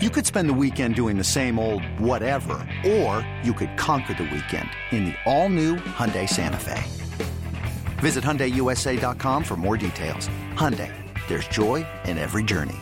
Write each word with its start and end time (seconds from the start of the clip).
You 0.00 0.10
could 0.10 0.24
spend 0.24 0.48
the 0.48 0.54
weekend 0.54 0.94
doing 0.94 1.18
the 1.18 1.24
same 1.24 1.58
old 1.58 1.84
whatever, 1.98 2.64
or 2.86 3.28
you 3.42 3.52
could 3.52 3.76
conquer 3.76 4.14
the 4.14 4.30
weekend 4.32 4.70
in 4.92 5.06
the 5.06 5.14
all-new 5.26 5.74
Hyundai 5.74 6.28
Santa 6.28 6.56
Fe. 6.56 6.84
Visit 7.98 8.22
HyundaiUSA.com 8.22 9.42
for 9.42 9.56
more 9.56 9.76
details. 9.76 10.28
Hyundai, 10.54 10.94
there's 11.26 11.48
joy 11.48 11.84
in 12.04 12.16
every 12.16 12.44
journey. 12.44 12.76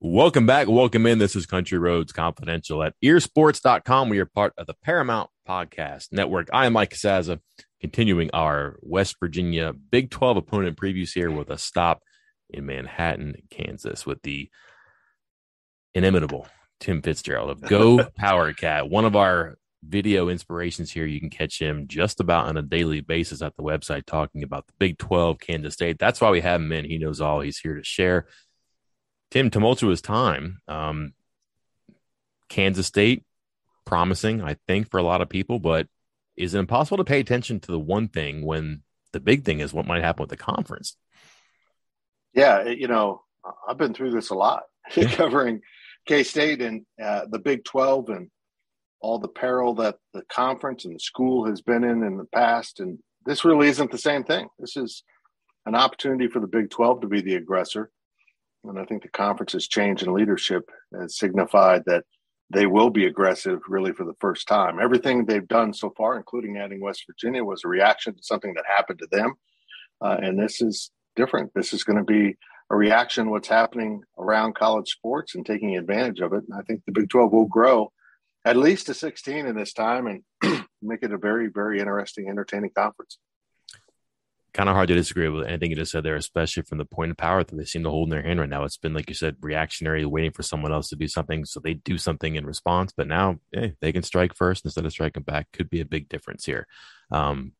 Welcome 0.00 0.44
back. 0.44 0.68
Welcome 0.68 1.06
in. 1.06 1.18
This 1.18 1.34
is 1.34 1.46
Country 1.46 1.78
Roads 1.78 2.12
Confidential 2.12 2.82
at 2.82 2.92
earsports.com. 3.02 4.10
We 4.10 4.18
are 4.18 4.26
part 4.26 4.52
of 4.58 4.66
the 4.66 4.74
Paramount 4.84 5.30
Podcast 5.48 6.08
Network. 6.12 6.50
I 6.52 6.66
am 6.66 6.74
Mike 6.74 6.90
Casazza, 6.90 7.40
continuing 7.80 8.28
our 8.34 8.76
West 8.82 9.16
Virginia 9.18 9.72
Big 9.72 10.10
12 10.10 10.36
opponent 10.36 10.76
previews 10.76 11.14
here 11.14 11.30
with 11.30 11.48
a 11.48 11.56
stop– 11.56 12.02
in 12.50 12.66
Manhattan, 12.66 13.36
Kansas, 13.50 14.06
with 14.06 14.22
the 14.22 14.50
inimitable 15.94 16.46
Tim 16.80 17.02
Fitzgerald 17.02 17.50
of 17.50 17.60
Go 17.60 18.04
Power 18.16 18.52
Cat, 18.52 18.88
one 18.88 19.04
of 19.04 19.16
our 19.16 19.56
video 19.82 20.28
inspirations 20.28 20.90
here. 20.90 21.06
You 21.06 21.20
can 21.20 21.30
catch 21.30 21.60
him 21.60 21.86
just 21.86 22.20
about 22.20 22.46
on 22.46 22.56
a 22.56 22.62
daily 22.62 23.00
basis 23.00 23.42
at 23.42 23.56
the 23.56 23.62
website 23.62 24.06
talking 24.06 24.42
about 24.42 24.66
the 24.66 24.72
Big 24.78 24.98
12, 24.98 25.38
Kansas 25.38 25.74
State. 25.74 25.98
That's 25.98 26.20
why 26.20 26.30
we 26.30 26.40
have 26.40 26.60
him 26.60 26.72
in. 26.72 26.84
He 26.84 26.98
knows 26.98 27.20
all. 27.20 27.40
He's 27.40 27.58
here 27.58 27.74
to 27.74 27.84
share. 27.84 28.26
Tim, 29.30 29.50
tumultuous 29.50 30.00
time. 30.00 30.60
Um, 30.68 31.14
Kansas 32.48 32.86
State, 32.86 33.24
promising, 33.84 34.42
I 34.42 34.56
think, 34.66 34.90
for 34.90 34.98
a 34.98 35.02
lot 35.02 35.20
of 35.20 35.28
people, 35.28 35.58
but 35.58 35.88
is 36.36 36.54
it 36.54 36.58
impossible 36.58 36.98
to 36.98 37.04
pay 37.04 37.20
attention 37.20 37.60
to 37.60 37.72
the 37.72 37.78
one 37.78 38.08
thing 38.08 38.44
when 38.44 38.82
the 39.12 39.20
big 39.20 39.44
thing 39.44 39.60
is 39.60 39.72
what 39.72 39.86
might 39.86 40.02
happen 40.02 40.22
with 40.22 40.30
the 40.30 40.36
conference? 40.36 40.96
Yeah, 42.36 42.64
you 42.68 42.86
know, 42.86 43.22
I've 43.66 43.78
been 43.78 43.94
through 43.94 44.10
this 44.10 44.28
a 44.28 44.34
lot, 44.34 44.64
covering 45.12 45.62
K 46.06 46.22
State 46.22 46.60
and 46.60 46.84
uh, 47.02 47.22
the 47.30 47.38
Big 47.38 47.64
Twelve 47.64 48.10
and 48.10 48.30
all 49.00 49.18
the 49.18 49.28
peril 49.28 49.74
that 49.76 49.96
the 50.12 50.22
conference 50.28 50.84
and 50.84 50.94
the 50.94 51.00
school 51.00 51.46
has 51.46 51.62
been 51.62 51.82
in 51.82 52.02
in 52.02 52.18
the 52.18 52.26
past. 52.26 52.80
And 52.80 52.98
this 53.24 53.44
really 53.44 53.68
isn't 53.68 53.90
the 53.90 53.98
same 53.98 54.22
thing. 54.22 54.48
This 54.58 54.76
is 54.76 55.02
an 55.64 55.74
opportunity 55.74 56.28
for 56.28 56.40
the 56.40 56.46
Big 56.46 56.68
Twelve 56.68 57.00
to 57.00 57.06
be 57.06 57.22
the 57.22 57.36
aggressor, 57.36 57.90
and 58.64 58.78
I 58.78 58.84
think 58.84 59.02
the 59.02 59.08
conference's 59.08 59.66
change 59.66 60.02
in 60.02 60.12
leadership 60.12 60.68
has 60.94 61.18
signified 61.18 61.84
that 61.86 62.04
they 62.50 62.66
will 62.66 62.90
be 62.90 63.06
aggressive 63.06 63.60
really 63.66 63.92
for 63.92 64.04
the 64.04 64.14
first 64.20 64.46
time. 64.46 64.78
Everything 64.78 65.24
they've 65.24 65.48
done 65.48 65.72
so 65.72 65.90
far, 65.96 66.18
including 66.18 66.58
adding 66.58 66.82
West 66.82 67.04
Virginia, 67.08 67.42
was 67.42 67.64
a 67.64 67.68
reaction 67.68 68.14
to 68.14 68.22
something 68.22 68.52
that 68.54 68.64
happened 68.68 68.98
to 68.98 69.08
them. 69.10 69.34
Uh, 70.00 70.18
and 70.22 70.38
this 70.38 70.60
is 70.60 70.90
different. 71.16 71.52
This 71.54 71.72
is 71.72 71.82
going 71.82 71.98
to 71.98 72.04
be 72.04 72.36
a 72.70 72.76
reaction 72.76 73.30
what's 73.30 73.48
happening 73.48 74.02
around 74.18 74.54
college 74.54 74.88
sports 74.88 75.34
and 75.34 75.44
taking 75.44 75.76
advantage 75.76 76.20
of 76.20 76.32
it. 76.32 76.44
And 76.48 76.58
I 76.58 76.62
think 76.62 76.82
the 76.84 76.92
Big 76.92 77.08
12 77.08 77.32
will 77.32 77.46
grow 77.46 77.92
at 78.44 78.56
least 78.56 78.86
to 78.86 78.94
16 78.94 79.46
in 79.46 79.56
this 79.56 79.72
time 79.72 80.06
and 80.06 80.64
make 80.82 81.02
it 81.02 81.12
a 81.12 81.18
very, 81.18 81.48
very 81.48 81.80
interesting, 81.80 82.28
entertaining 82.28 82.70
conference. 82.70 83.18
Kind 84.54 84.68
of 84.68 84.74
hard 84.74 84.88
to 84.88 84.94
disagree 84.94 85.28
with 85.28 85.46
anything 85.46 85.70
you 85.70 85.76
just 85.76 85.92
said 85.92 86.04
there, 86.04 86.16
especially 86.16 86.62
from 86.62 86.78
the 86.78 86.86
point 86.86 87.10
of 87.10 87.16
power 87.16 87.44
that 87.44 87.54
they 87.54 87.64
seem 87.64 87.82
to 87.82 87.90
hold 87.90 88.06
in 88.06 88.10
their 88.10 88.22
hand 88.22 88.40
right 88.40 88.48
now. 88.48 88.64
It's 88.64 88.78
been, 88.78 88.94
like 88.94 89.08
you 89.10 89.14
said, 89.14 89.36
reactionary, 89.40 90.06
waiting 90.06 90.30
for 90.30 90.42
someone 90.42 90.72
else 90.72 90.88
to 90.88 90.96
do 90.96 91.08
something. 91.08 91.44
So 91.44 91.60
they 91.60 91.74
do 91.74 91.98
something 91.98 92.36
in 92.36 92.46
response. 92.46 92.92
But 92.96 93.06
now 93.06 93.40
hey, 93.52 93.74
they 93.80 93.92
can 93.92 94.02
strike 94.02 94.34
first 94.34 94.64
instead 94.64 94.86
of 94.86 94.92
striking 94.92 95.24
back. 95.24 95.48
Could 95.52 95.68
be 95.68 95.80
a 95.80 95.84
big 95.84 96.08
difference 96.08 96.46
here. 96.46 96.66
Um, 97.10 97.52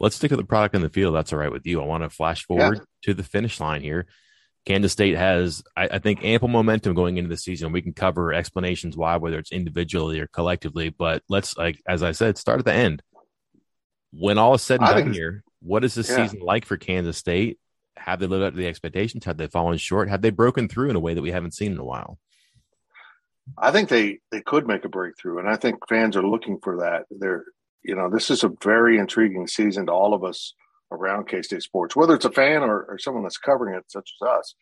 let's 0.00 0.16
stick 0.16 0.30
to 0.30 0.36
the 0.36 0.44
product 0.44 0.74
in 0.74 0.80
the 0.82 0.88
field. 0.88 1.14
That's 1.14 1.32
all 1.32 1.38
right 1.38 1.52
with 1.52 1.66
you. 1.66 1.80
I 1.80 1.84
want 1.84 2.02
to 2.02 2.10
flash 2.10 2.44
forward 2.44 2.78
yeah. 2.78 2.84
to 3.02 3.14
the 3.14 3.22
finish 3.22 3.60
line 3.60 3.82
here. 3.82 4.06
Kansas 4.66 4.92
State 4.92 5.16
has, 5.16 5.62
I, 5.76 5.88
I, 5.92 5.98
think, 5.98 6.24
ample 6.24 6.48
momentum 6.48 6.94
going 6.94 7.16
into 7.16 7.30
the 7.30 7.36
season. 7.36 7.72
We 7.72 7.82
can 7.82 7.92
cover 7.92 8.32
explanations 8.32 8.96
why, 8.96 9.16
whether 9.16 9.38
it's 9.38 9.52
individually 9.52 10.20
or 10.20 10.26
collectively. 10.26 10.90
But 10.90 11.22
let's, 11.28 11.56
like 11.56 11.80
as 11.86 12.02
I 12.02 12.12
said, 12.12 12.36
start 12.36 12.58
at 12.58 12.64
the 12.64 12.74
end. 12.74 13.02
When 14.12 14.38
all 14.38 14.54
is 14.54 14.62
said 14.62 14.80
and 14.80 14.88
done 14.88 15.12
here, 15.12 15.44
what 15.60 15.84
is 15.84 15.94
this 15.94 16.10
yeah. 16.10 16.16
season 16.16 16.40
like 16.40 16.64
for 16.64 16.76
Kansas 16.76 17.16
State? 17.16 17.58
Have 17.96 18.18
they 18.18 18.26
lived 18.26 18.44
up 18.44 18.54
to 18.54 18.58
the 18.58 18.66
expectations? 18.66 19.24
Have 19.24 19.36
they 19.36 19.46
fallen 19.46 19.78
short? 19.78 20.08
Have 20.08 20.22
they 20.22 20.30
broken 20.30 20.68
through 20.68 20.90
in 20.90 20.96
a 20.96 21.00
way 21.00 21.14
that 21.14 21.22
we 21.22 21.30
haven't 21.30 21.54
seen 21.54 21.72
in 21.72 21.78
a 21.78 21.84
while? 21.84 22.18
I 23.56 23.70
think 23.70 23.88
they 23.88 24.18
they 24.30 24.40
could 24.42 24.66
make 24.66 24.84
a 24.84 24.88
breakthrough, 24.88 25.38
and 25.38 25.48
I 25.48 25.56
think 25.56 25.88
fans 25.88 26.16
are 26.16 26.26
looking 26.26 26.58
for 26.62 26.78
that. 26.78 27.06
They're 27.10 27.44
you 27.82 27.94
know, 27.94 28.10
this 28.10 28.30
is 28.30 28.44
a 28.44 28.52
very 28.62 28.98
intriguing 28.98 29.46
season 29.46 29.86
to 29.86 29.92
all 29.92 30.14
of 30.14 30.24
us 30.24 30.54
around 30.92 31.28
K 31.28 31.42
State 31.42 31.62
sports, 31.62 31.96
whether 31.96 32.14
it's 32.14 32.24
a 32.24 32.30
fan 32.30 32.62
or, 32.62 32.84
or, 32.84 32.98
someone 32.98 33.22
that's 33.22 33.38
covering 33.38 33.76
it, 33.76 33.84
such 33.88 34.10
as 34.20 34.28
us, 34.28 34.54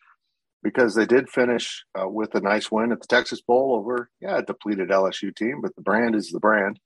because 0.63 0.93
they 0.93 1.05
did 1.05 1.29
finish 1.29 1.83
uh, 1.99 2.07
with 2.07 2.35
a 2.35 2.41
nice 2.41 2.71
win 2.71 2.91
at 2.91 3.01
the 3.01 3.07
Texas 3.07 3.41
Bowl 3.41 3.73
over, 3.75 4.09
yeah, 4.21 4.37
a 4.37 4.43
depleted 4.43 4.89
LSU 4.89 5.35
team, 5.35 5.59
but 5.61 5.75
the 5.75 5.81
brand 5.81 6.15
is 6.15 6.29
the 6.29 6.39
brand. 6.39 6.79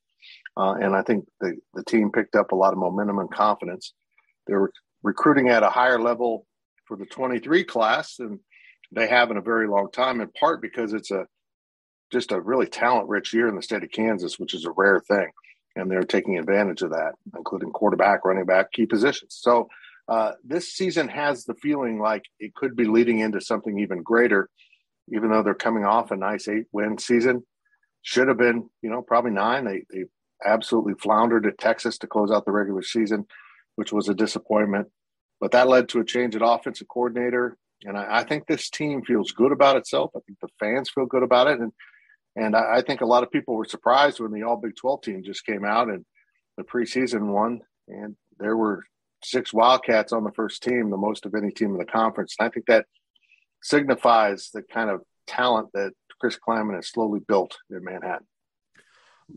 Uh, 0.55 0.75
and 0.79 0.95
I 0.95 1.01
think 1.01 1.25
the, 1.41 1.57
the 1.73 1.83
team 1.83 2.11
picked 2.11 2.35
up 2.35 2.51
a 2.51 2.55
lot 2.55 2.73
of 2.73 2.79
momentum 2.79 3.19
and 3.19 3.31
confidence. 3.31 3.93
They 4.47 4.53
were 4.53 4.71
recruiting 5.01 5.49
at 5.49 5.63
a 5.63 5.69
higher 5.69 5.99
level 5.99 6.45
for 6.85 6.95
the 6.95 7.05
23 7.05 7.63
class 7.65 8.15
than 8.15 8.39
they 8.91 9.07
have 9.07 9.31
in 9.31 9.37
a 9.37 9.41
very 9.41 9.67
long 9.67 9.89
time, 9.91 10.21
in 10.21 10.29
part 10.29 10.61
because 10.61 10.93
it's 10.93 11.11
a 11.11 11.25
just 12.11 12.31
a 12.31 12.39
really 12.39 12.67
talent 12.67 13.09
rich 13.09 13.33
year 13.33 13.47
in 13.47 13.55
the 13.55 13.61
state 13.61 13.83
of 13.83 13.91
Kansas, 13.91 14.37
which 14.37 14.53
is 14.53 14.65
a 14.65 14.71
rare 14.71 14.99
thing 14.99 15.31
and 15.75 15.89
they're 15.89 16.03
taking 16.03 16.37
advantage 16.37 16.81
of 16.81 16.91
that, 16.91 17.13
including 17.35 17.71
quarterback, 17.71 18.25
running 18.25 18.45
back, 18.45 18.71
key 18.71 18.85
positions. 18.85 19.37
So 19.39 19.69
uh, 20.07 20.33
this 20.43 20.73
season 20.73 21.07
has 21.07 21.45
the 21.45 21.55
feeling 21.55 21.99
like 21.99 22.23
it 22.39 22.53
could 22.53 22.75
be 22.75 22.85
leading 22.85 23.19
into 23.19 23.41
something 23.41 23.79
even 23.79 24.03
greater, 24.03 24.49
even 25.11 25.29
though 25.29 25.43
they're 25.43 25.53
coming 25.53 25.85
off 25.85 26.11
a 26.11 26.15
nice 26.15 26.47
eight 26.47 26.65
win 26.71 26.97
season. 26.97 27.45
Should 28.01 28.27
have 28.27 28.37
been, 28.37 28.69
you 28.81 28.89
know, 28.89 29.01
probably 29.01 29.31
nine. 29.31 29.63
They 29.63 29.83
they 29.89 30.03
absolutely 30.45 30.93
floundered 30.95 31.45
at 31.45 31.57
Texas 31.57 31.97
to 31.99 32.07
close 32.07 32.31
out 32.31 32.45
the 32.45 32.51
regular 32.51 32.83
season, 32.83 33.25
which 33.75 33.93
was 33.93 34.09
a 34.09 34.13
disappointment. 34.13 34.89
But 35.39 35.51
that 35.51 35.69
led 35.69 35.87
to 35.89 35.99
a 36.01 36.05
change 36.05 36.35
at 36.35 36.41
offensive 36.43 36.87
coordinator. 36.89 37.57
And 37.85 37.97
I, 37.97 38.19
I 38.19 38.23
think 38.23 38.45
this 38.45 38.69
team 38.69 39.03
feels 39.03 39.31
good 39.31 39.53
about 39.53 39.77
itself. 39.77 40.11
I 40.15 40.19
think 40.25 40.39
the 40.41 40.49
fans 40.59 40.89
feel 40.89 41.05
good 41.05 41.23
about 41.23 41.47
it. 41.47 41.59
And 41.59 41.71
and 42.35 42.55
I, 42.55 42.77
I, 42.77 42.81
think 42.81 43.01
a 43.01 43.05
lot 43.05 43.23
of 43.23 43.31
people 43.31 43.55
were 43.55 43.65
surprised 43.65 44.19
when 44.19 44.31
the 44.31 44.43
All 44.43 44.57
Big 44.57 44.75
12 44.75 45.01
team 45.01 45.23
just 45.23 45.45
came 45.45 45.63
out 45.63 45.89
and 45.89 46.05
the 46.57 46.63
preseason 46.63 47.27
one. 47.27 47.61
And 47.87 48.15
there 48.39 48.57
were 48.57 48.83
six 49.23 49.53
Wildcats 49.53 50.13
on 50.13 50.23
the 50.23 50.31
first 50.31 50.63
team, 50.63 50.89
the 50.89 50.97
most 50.97 51.25
of 51.25 51.35
any 51.35 51.51
team 51.51 51.71
in 51.71 51.77
the 51.77 51.85
conference. 51.85 52.35
And 52.39 52.47
I 52.47 52.49
think 52.49 52.65
that 52.67 52.85
signifies 53.61 54.49
the 54.53 54.63
kind 54.63 54.89
of 54.89 55.01
talent 55.27 55.69
that 55.73 55.91
Chris 56.19 56.37
Klieman 56.37 56.75
has 56.75 56.89
slowly 56.89 57.19
built 57.19 57.57
in 57.69 57.83
Manhattan. 57.83 58.27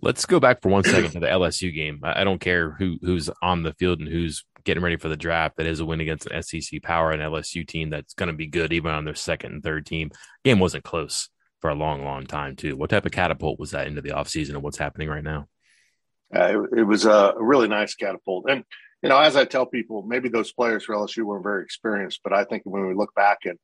Let's 0.03 0.27
go 0.27 0.41
back 0.41 0.63
for 0.63 0.69
one 0.69 0.85
second 0.85 1.13
to 1.13 1.21
the 1.21 1.27
LSU 1.27 1.73
game. 1.75 2.01
I 2.03 2.25
don't 2.25 2.41
care 2.41 2.73
who 2.73 2.99
who's 3.03 3.31
on 3.41 3.63
the 3.63 3.73
field 3.75 4.01
and 4.01 4.09
who's 4.09 4.45
getting 4.65 4.83
ready 4.83 4.97
for 4.97 5.09
the 5.09 5.17
draft. 5.17 5.57
That 5.57 5.67
is 5.67 5.79
a 5.79 5.87
win 5.87 6.01
against 6.01 6.27
an 6.27 6.43
SEC 6.43 6.83
power 6.83 7.13
and 7.13 7.23
LSU 7.23 7.67
team 7.67 7.91
that's 7.91 8.15
going 8.15 8.29
to 8.29 8.33
be 8.33 8.49
good 8.49 8.73
even 8.73 8.91
on 8.91 9.05
their 9.05 9.15
second 9.15 9.53
and 9.53 9.63
third 9.63 9.87
team. 9.87 10.11
Game 10.45 10.59
wasn't 10.59 10.85
close 10.85 11.29
for 11.61 11.71
a 11.71 11.75
long, 11.75 12.05
long 12.05 12.27
time 12.27 12.57
too. 12.57 12.77
What 12.77 12.91
type 12.91 13.07
of 13.07 13.13
catapult 13.13 13.59
was 13.59 13.71
that 13.71 13.87
into 13.87 14.01
the 14.01 14.11
offseason 14.11 14.51
and 14.51 14.63
what's 14.63 14.79
happening 14.79 15.09
right 15.09 15.25
now? 15.25 15.49
Uh, 16.35 16.65
it, 16.65 16.81
it, 16.81 16.83
was 16.83 17.05
a 17.05 17.35
really 17.39 17.69
nice 17.69 17.95
catapult. 17.95 18.47
And, 18.49 18.65
you 19.03 19.09
know, 19.09 19.19
as 19.19 19.37
I 19.37 19.45
tell 19.45 19.67
people, 19.67 20.03
maybe 20.03 20.29
those 20.29 20.53
players 20.53 20.85
for 20.85 20.95
LSU 20.95 21.23
weren't 21.23 21.45
very 21.45 21.63
experienced, 21.63 22.21
but 22.25 22.33
I 22.33 22.45
think 22.45 22.63
when 22.65 22.87
we 22.87 22.95
look 22.95 23.15
back 23.15 23.39
in, 23.45 23.59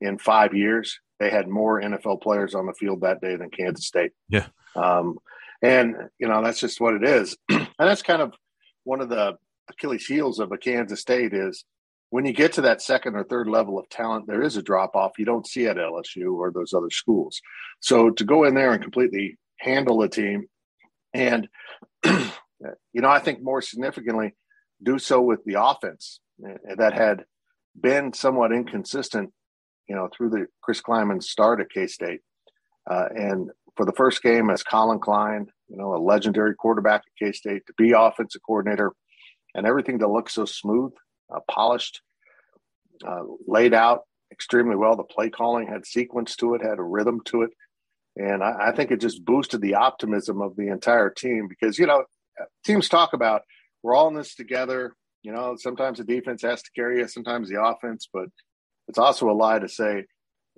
in 0.00 0.18
five 0.18 0.54
years, 0.54 0.98
they 1.20 1.30
had 1.30 1.48
more 1.48 1.80
NFL 1.80 2.22
players 2.22 2.54
on 2.54 2.66
the 2.66 2.72
field 2.72 3.02
that 3.02 3.20
day 3.20 3.36
than 3.36 3.50
Kansas 3.50 3.86
State. 3.86 4.12
Yeah. 4.28 4.46
Um, 4.74 5.18
and, 5.60 5.96
you 6.18 6.28
know, 6.28 6.42
that's 6.42 6.60
just 6.60 6.80
what 6.80 6.94
it 6.94 7.04
is. 7.04 7.36
and 7.48 7.68
that's 7.78 8.02
kind 8.02 8.22
of 8.22 8.32
one 8.84 9.00
of 9.00 9.08
the 9.08 9.36
Achilles 9.68 10.06
heels 10.06 10.38
of 10.38 10.52
a 10.52 10.58
Kansas 10.58 11.00
State 11.00 11.34
is– 11.34 11.64
when 12.10 12.24
you 12.24 12.32
get 12.32 12.54
to 12.54 12.62
that 12.62 12.80
second 12.80 13.16
or 13.16 13.24
third 13.24 13.48
level 13.48 13.78
of 13.78 13.88
talent, 13.90 14.26
there 14.26 14.42
is 14.42 14.56
a 14.56 14.62
drop 14.62 14.96
off 14.96 15.18
you 15.18 15.24
don't 15.24 15.46
see 15.46 15.66
at 15.66 15.76
LSU 15.76 16.32
or 16.34 16.50
those 16.50 16.72
other 16.72 16.90
schools. 16.90 17.40
So 17.80 18.10
to 18.10 18.24
go 18.24 18.44
in 18.44 18.54
there 18.54 18.72
and 18.72 18.82
completely 18.82 19.36
handle 19.58 20.02
a 20.02 20.08
team, 20.08 20.46
and 21.12 21.48
you 22.04 22.30
know, 22.94 23.08
I 23.08 23.18
think 23.18 23.42
more 23.42 23.60
significantly, 23.60 24.34
do 24.82 24.98
so 24.98 25.20
with 25.20 25.44
the 25.44 25.62
offense 25.62 26.20
that 26.76 26.94
had 26.94 27.24
been 27.78 28.12
somewhat 28.12 28.52
inconsistent, 28.52 29.32
you 29.88 29.94
know, 29.94 30.08
through 30.16 30.30
the 30.30 30.46
Chris 30.62 30.80
Klieman 30.80 31.22
start 31.22 31.60
at 31.60 31.70
K 31.70 31.86
State, 31.86 32.20
uh, 32.90 33.08
and 33.14 33.50
for 33.76 33.84
the 33.84 33.92
first 33.92 34.22
game 34.22 34.50
as 34.50 34.62
Collin 34.62 34.98
Klein, 34.98 35.46
you 35.68 35.76
know, 35.76 35.94
a 35.94 35.98
legendary 35.98 36.54
quarterback 36.54 37.02
at 37.06 37.26
K 37.26 37.32
State, 37.32 37.66
to 37.66 37.74
be 37.76 37.92
offensive 37.92 38.40
coordinator, 38.46 38.92
and 39.54 39.66
everything 39.66 39.98
to 39.98 40.10
look 40.10 40.30
so 40.30 40.44
smooth 40.44 40.92
uh, 41.34 41.40
polished, 41.48 42.00
uh, 43.06 43.22
laid 43.46 43.74
out 43.74 44.02
extremely 44.32 44.76
well. 44.76 44.96
The 44.96 45.04
play 45.04 45.30
calling 45.30 45.66
had 45.66 45.86
sequence 45.86 46.36
to 46.36 46.54
it, 46.54 46.62
had 46.62 46.78
a 46.78 46.82
rhythm 46.82 47.20
to 47.26 47.42
it. 47.42 47.50
And 48.16 48.42
I, 48.42 48.68
I 48.68 48.72
think 48.72 48.90
it 48.90 49.00
just 49.00 49.24
boosted 49.24 49.60
the 49.60 49.74
optimism 49.74 50.42
of 50.42 50.56
the 50.56 50.68
entire 50.68 51.10
team 51.10 51.46
because, 51.48 51.78
you 51.78 51.86
know, 51.86 52.04
teams 52.64 52.88
talk 52.88 53.12
about 53.12 53.42
we're 53.82 53.94
all 53.94 54.08
in 54.08 54.14
this 54.14 54.34
together. 54.34 54.94
You 55.22 55.32
know, 55.32 55.56
sometimes 55.56 55.98
the 55.98 56.04
defense 56.04 56.42
has 56.42 56.62
to 56.62 56.70
carry 56.74 57.02
us, 57.02 57.14
sometimes 57.14 57.48
the 57.48 57.62
offense, 57.62 58.08
but 58.12 58.28
it's 58.88 58.98
also 58.98 59.30
a 59.30 59.32
lie 59.32 59.58
to 59.58 59.68
say 59.68 60.04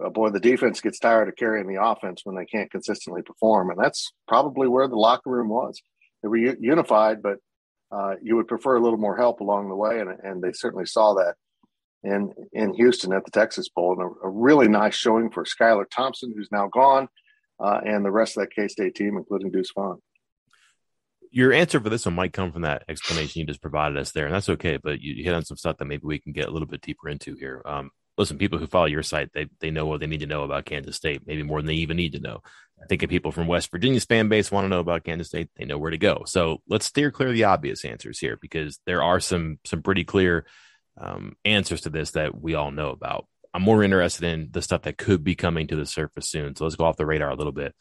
uh, 0.05 0.09
boy, 0.09 0.31
the 0.31 0.41
defense 0.41 0.81
gets 0.81 0.99
tired 0.99 1.29
of 1.29 1.37
carrying 1.37 1.67
the 1.67 1.83
offense 1.83 2.23
when 2.25 2.37
they 2.37 2.47
can't 2.47 2.71
consistently 2.71 3.23
perform, 3.23 3.71
and 3.71 3.79
that's 3.79 4.13
probably 4.29 4.69
where 4.69 4.89
the 4.89 4.97
locker 4.97 5.31
room 5.31 5.49
was. 5.49 5.81
They 6.23 6.29
were 6.29 6.37
unified, 6.37 7.23
but 7.23 7.39
uh, 7.93 8.15
you 8.23 8.37
would 8.37 8.49
prefer 8.49 8.77
a 8.77 8.81
little 8.81 8.99
more 8.99 9.17
help 9.17 9.41
along 9.41 9.69
the 9.69 9.77
way, 9.77 10.01
and, 10.01 10.11
and 10.23 10.43
they 10.43 10.53
certainly 10.53 10.87
saw 10.87 11.15
that 11.15 11.35
in 12.03 12.33
in 12.53 12.73
Houston 12.75 13.13
at 13.13 13.25
the 13.25 13.31
Texas 13.31 13.69
Bowl, 13.69 13.93
and 13.93 14.03
a, 14.03 14.27
a 14.27 14.31
really 14.31 14.69
nice 14.69 14.95
showing 14.95 15.31
for 15.31 15.45
Skylar 15.45 15.85
Thompson, 15.91 16.33
who's 16.35 16.51
now 16.53 16.69
gone, 16.69 17.09
uh, 17.59 17.81
and 17.85 18.05
the 18.05 18.11
rest 18.11 18.37
of 18.37 18.43
that 18.43 18.55
K 18.55 18.69
State 18.69 18.95
team, 18.95 19.17
including 19.17 19.51
Deuce 19.51 19.73
Vaughn. 19.75 20.01
Your 21.33 21.53
answer 21.53 21.79
for 21.79 21.91
this 21.91 22.07
one 22.07 22.15
might 22.15 22.33
come 22.33 22.51
from 22.51 22.63
that 22.63 22.83
explanation 22.89 23.41
you 23.41 23.47
just 23.47 23.63
provided 23.63 23.99
us 23.99 24.13
there, 24.13 24.27
and 24.27 24.35
that's 24.35 24.49
okay. 24.49 24.79
But 24.83 25.01
you, 25.01 25.23
hit 25.23 25.35
on 25.35 25.45
some 25.45 25.57
stuff 25.57 25.77
that 25.79 25.85
maybe 25.85 26.03
we 26.05 26.19
can 26.19 26.33
get 26.33 26.49
a 26.49 26.51
little 26.51 26.69
bit 26.69 26.81
deeper 26.81 27.09
into 27.09 27.35
here. 27.37 27.63
Um, 27.65 27.91
listen, 28.21 28.39
people 28.39 28.59
who 28.59 28.67
follow 28.67 28.87
your 28.87 29.03
site, 29.03 29.33
they 29.33 29.49
they 29.61 29.71
know 29.71 29.87
what 29.87 30.01
they 30.01 30.07
need 30.07 30.21
to 30.21 30.27
know 30.27 30.45
about 30.45 30.67
Kansas 30.67 30.97
State, 30.97 31.23
maybe 31.27 31.43
more 31.43 31.61
than 31.61 31.67
they 31.67 31.75
even 31.75 31.97
need 31.97 32.13
to 32.13 32.21
know. 32.21 32.43
I 32.81 32.87
think 32.87 33.03
if 33.03 33.11
people 33.11 33.33
from 33.33 33.47
West 33.47 33.71
Virginia's 33.71 34.05
fan 34.05 34.29
base 34.29 34.51
want 34.51 34.65
to 34.65 34.69
know 34.69 34.79
about 34.79 35.05
Kansas 35.05 35.29
State, 35.29 35.49
they 35.57 35.65
know 35.65 35.79
where 35.79 35.91
to 35.91 35.99
go. 35.99 36.23
So 36.27 36.59
let's 36.69 36.87
steer 36.87 37.11
clear 37.11 37.33
the 37.33 37.45
obvious 37.45 37.85
answers 37.85 38.19
here 38.19 38.39
because 38.41 38.79
there 38.87 39.03
are 39.03 39.21
some 39.21 39.59
some 39.65 39.83
pretty 39.83 40.05
clear 40.05 40.47
um, 40.99 41.35
answers 41.45 41.83
to 41.83 41.91
this 41.91 42.13
that 42.13 42.39
we 42.39 42.55
all 42.55 42.71
know 42.71 42.91
about. 42.91 43.27
I'm 43.53 43.63
more 43.63 43.83
interested 43.83 44.25
in 44.25 44.51
the 44.53 44.63
stuff 44.63 44.83
that 44.83 44.99
could 44.99 45.25
be 45.25 45.35
coming 45.35 45.67
to 45.69 45.77
the 45.77 45.87
surface 45.87 46.29
soon. 46.29 46.55
So 46.55 46.65
let's 46.65 46.77
go 46.77 46.85
off 46.85 46.97
the 46.97 47.07
radar 47.07 47.31
a 47.31 47.37
little 47.37 47.53
bit. 47.53 47.75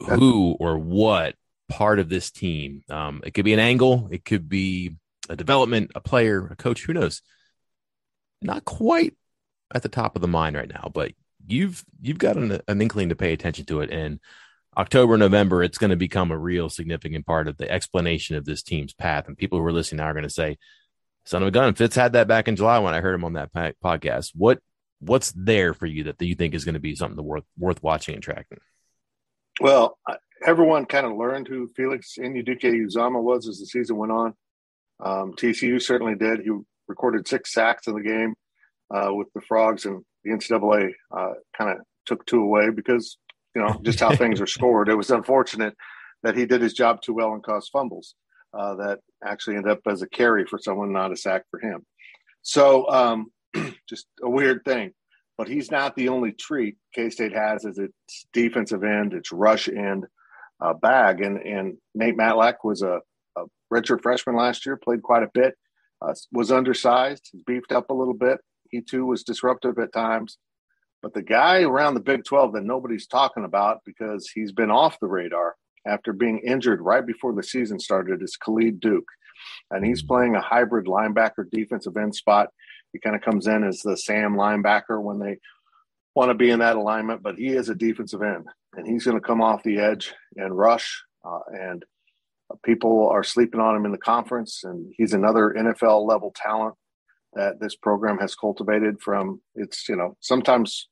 Who 0.00 0.56
or 0.58 0.78
what 0.78 1.36
part 1.68 1.98
of 1.98 2.08
this 2.08 2.30
team? 2.30 2.82
Um, 2.90 3.22
it 3.24 3.32
could 3.32 3.44
be 3.44 3.52
an 3.52 3.60
angle, 3.60 4.08
it 4.10 4.24
could 4.24 4.48
be 4.48 4.96
a 5.28 5.36
development, 5.36 5.92
a 5.94 6.00
player, 6.00 6.48
a 6.50 6.56
coach. 6.56 6.84
Who 6.84 6.94
knows? 6.94 7.22
Not 8.42 8.64
quite 8.64 9.14
at 9.72 9.82
the 9.82 9.88
top 9.88 10.16
of 10.16 10.22
the 10.22 10.28
mind 10.28 10.56
right 10.56 10.68
now, 10.68 10.90
but 10.92 11.12
you've 11.46 11.84
you've 12.00 12.18
got 12.18 12.36
an, 12.36 12.60
an 12.66 12.82
inkling 12.82 13.10
to 13.10 13.16
pay 13.16 13.32
attention 13.32 13.66
to 13.66 13.80
it. 13.80 13.90
And 13.90 14.20
October, 14.76 15.16
November, 15.16 15.62
it's 15.62 15.78
going 15.78 15.90
to 15.90 15.96
become 15.96 16.30
a 16.30 16.38
real 16.38 16.68
significant 16.68 17.26
part 17.26 17.48
of 17.48 17.56
the 17.56 17.70
explanation 17.70 18.36
of 18.36 18.44
this 18.44 18.62
team's 18.62 18.92
path. 18.92 19.28
And 19.28 19.36
people 19.36 19.58
who 19.58 19.64
are 19.64 19.72
listening 19.72 19.98
now 19.98 20.06
are 20.06 20.14
going 20.14 20.24
to 20.24 20.30
say, 20.30 20.58
"Son 21.24 21.42
of 21.42 21.48
a 21.48 21.52
gun, 21.52 21.74
Fitz 21.74 21.96
had 21.96 22.14
that 22.14 22.28
back 22.28 22.48
in 22.48 22.56
July 22.56 22.78
when 22.78 22.94
I 22.94 23.00
heard 23.00 23.14
him 23.14 23.24
on 23.24 23.34
that 23.34 23.52
podcast." 23.52 24.32
What 24.34 24.60
what's 25.00 25.32
there 25.32 25.74
for 25.74 25.86
you 25.86 26.04
that 26.04 26.20
you 26.20 26.34
think 26.34 26.54
is 26.54 26.64
going 26.64 26.74
to 26.74 26.80
be 26.80 26.94
something 26.94 27.22
worth 27.22 27.44
worth 27.58 27.82
watching 27.82 28.14
and 28.14 28.22
tracking? 28.22 28.58
Well, 29.60 29.98
everyone 30.44 30.86
kind 30.86 31.06
of 31.06 31.16
learned 31.16 31.46
who 31.46 31.68
Felix 31.76 32.16
Anudike-Uzomah 32.18 33.22
was 33.22 33.46
as 33.46 33.60
the 33.60 33.66
season 33.66 33.96
went 33.96 34.10
on. 34.10 34.34
Um, 34.98 35.34
TCU 35.34 35.80
certainly 35.80 36.16
did. 36.16 36.40
He 36.40 36.50
recorded 36.88 37.28
six 37.28 37.52
sacks 37.52 37.86
in 37.86 37.94
the 37.94 38.02
game 38.02 38.34
uh, 38.94 39.12
with 39.12 39.28
the 39.34 39.40
Frogs, 39.42 39.86
and 39.86 40.04
the 40.22 40.30
NCAA 40.30 40.92
uh, 41.16 41.32
kind 41.56 41.70
of 41.70 41.78
took 42.06 42.24
two 42.26 42.42
away 42.42 42.70
because 42.70 43.18
you 43.54 43.62
know 43.62 43.80
just 43.82 44.00
how 44.00 44.14
things 44.14 44.40
are 44.40 44.46
scored. 44.46 44.88
It 44.88 44.96
was 44.96 45.10
unfortunate 45.10 45.74
that 46.22 46.36
he 46.36 46.46
did 46.46 46.62
his 46.62 46.72
job 46.72 47.02
too 47.02 47.14
well 47.14 47.32
and 47.32 47.42
caused 47.42 47.70
fumbles 47.72 48.14
uh, 48.58 48.74
that 48.76 49.00
actually 49.24 49.56
ended 49.56 49.72
up 49.72 49.80
as 49.86 50.02
a 50.02 50.08
carry 50.08 50.46
for 50.46 50.58
someone, 50.58 50.92
not 50.92 51.12
a 51.12 51.16
sack 51.16 51.42
for 51.50 51.60
him. 51.60 51.84
So 52.42 52.88
um, 52.88 53.26
just 53.88 54.06
a 54.22 54.30
weird 54.30 54.62
thing. 54.64 54.92
But 55.36 55.48
he's 55.48 55.70
not 55.70 55.96
the 55.96 56.10
only 56.10 56.30
treat 56.30 56.76
K 56.94 57.10
State 57.10 57.34
has 57.34 57.64
as 57.64 57.78
its 57.78 58.26
defensive 58.32 58.84
end, 58.84 59.12
its 59.12 59.32
rush 59.32 59.68
end 59.68 60.04
uh, 60.64 60.74
bag. 60.74 61.20
And 61.20 61.38
and 61.38 61.76
Nate 61.94 62.16
Matlack 62.16 62.56
was 62.62 62.82
a, 62.82 63.00
a 63.36 63.42
redshirt 63.72 64.02
freshman 64.02 64.36
last 64.36 64.64
year, 64.64 64.76
played 64.76 65.02
quite 65.02 65.24
a 65.24 65.30
bit, 65.34 65.54
uh, 66.00 66.14
was 66.30 66.52
undersized, 66.52 67.32
beefed 67.46 67.72
up 67.72 67.90
a 67.90 67.94
little 67.94 68.14
bit. 68.14 68.38
He 68.74 68.80
too 68.80 69.06
was 69.06 69.22
disruptive 69.22 69.78
at 69.78 69.92
times. 69.92 70.36
But 71.00 71.14
the 71.14 71.22
guy 71.22 71.62
around 71.62 71.94
the 71.94 72.00
Big 72.00 72.24
12 72.24 72.54
that 72.54 72.64
nobody's 72.64 73.06
talking 73.06 73.44
about 73.44 73.82
because 73.86 74.28
he's 74.34 74.50
been 74.50 74.70
off 74.70 74.98
the 74.98 75.06
radar 75.06 75.54
after 75.86 76.12
being 76.12 76.40
injured 76.44 76.80
right 76.80 77.06
before 77.06 77.32
the 77.32 77.42
season 77.44 77.78
started 77.78 78.20
is 78.20 78.36
Khalid 78.36 78.80
Duke. 78.80 79.06
And 79.70 79.86
he's 79.86 80.02
playing 80.02 80.34
a 80.34 80.40
hybrid 80.40 80.86
linebacker 80.86 81.48
defensive 81.52 81.96
end 81.96 82.16
spot. 82.16 82.48
He 82.92 82.98
kind 82.98 83.14
of 83.14 83.22
comes 83.22 83.46
in 83.46 83.62
as 83.62 83.80
the 83.80 83.96
Sam 83.96 84.34
linebacker 84.34 85.00
when 85.00 85.20
they 85.20 85.36
want 86.16 86.30
to 86.30 86.34
be 86.34 86.50
in 86.50 86.58
that 86.58 86.76
alignment, 86.76 87.22
but 87.22 87.36
he 87.36 87.48
is 87.48 87.68
a 87.68 87.76
defensive 87.76 88.22
end 88.22 88.46
and 88.74 88.86
he's 88.86 89.04
going 89.04 89.16
to 89.16 89.26
come 89.26 89.40
off 89.40 89.62
the 89.62 89.78
edge 89.78 90.14
and 90.36 90.56
rush. 90.56 91.04
Uh, 91.24 91.38
and 91.52 91.84
people 92.64 93.08
are 93.08 93.22
sleeping 93.22 93.60
on 93.60 93.76
him 93.76 93.84
in 93.84 93.92
the 93.92 93.98
conference, 93.98 94.62
and 94.64 94.92
he's 94.96 95.12
another 95.12 95.54
NFL 95.56 96.08
level 96.08 96.32
talent 96.34 96.74
that 97.34 97.60
this 97.60 97.76
program 97.76 98.18
has 98.18 98.34
cultivated 98.34 99.00
from 99.00 99.40
its, 99.54 99.88
you 99.88 99.96
know, 99.96 100.16
sometimes 100.20 100.88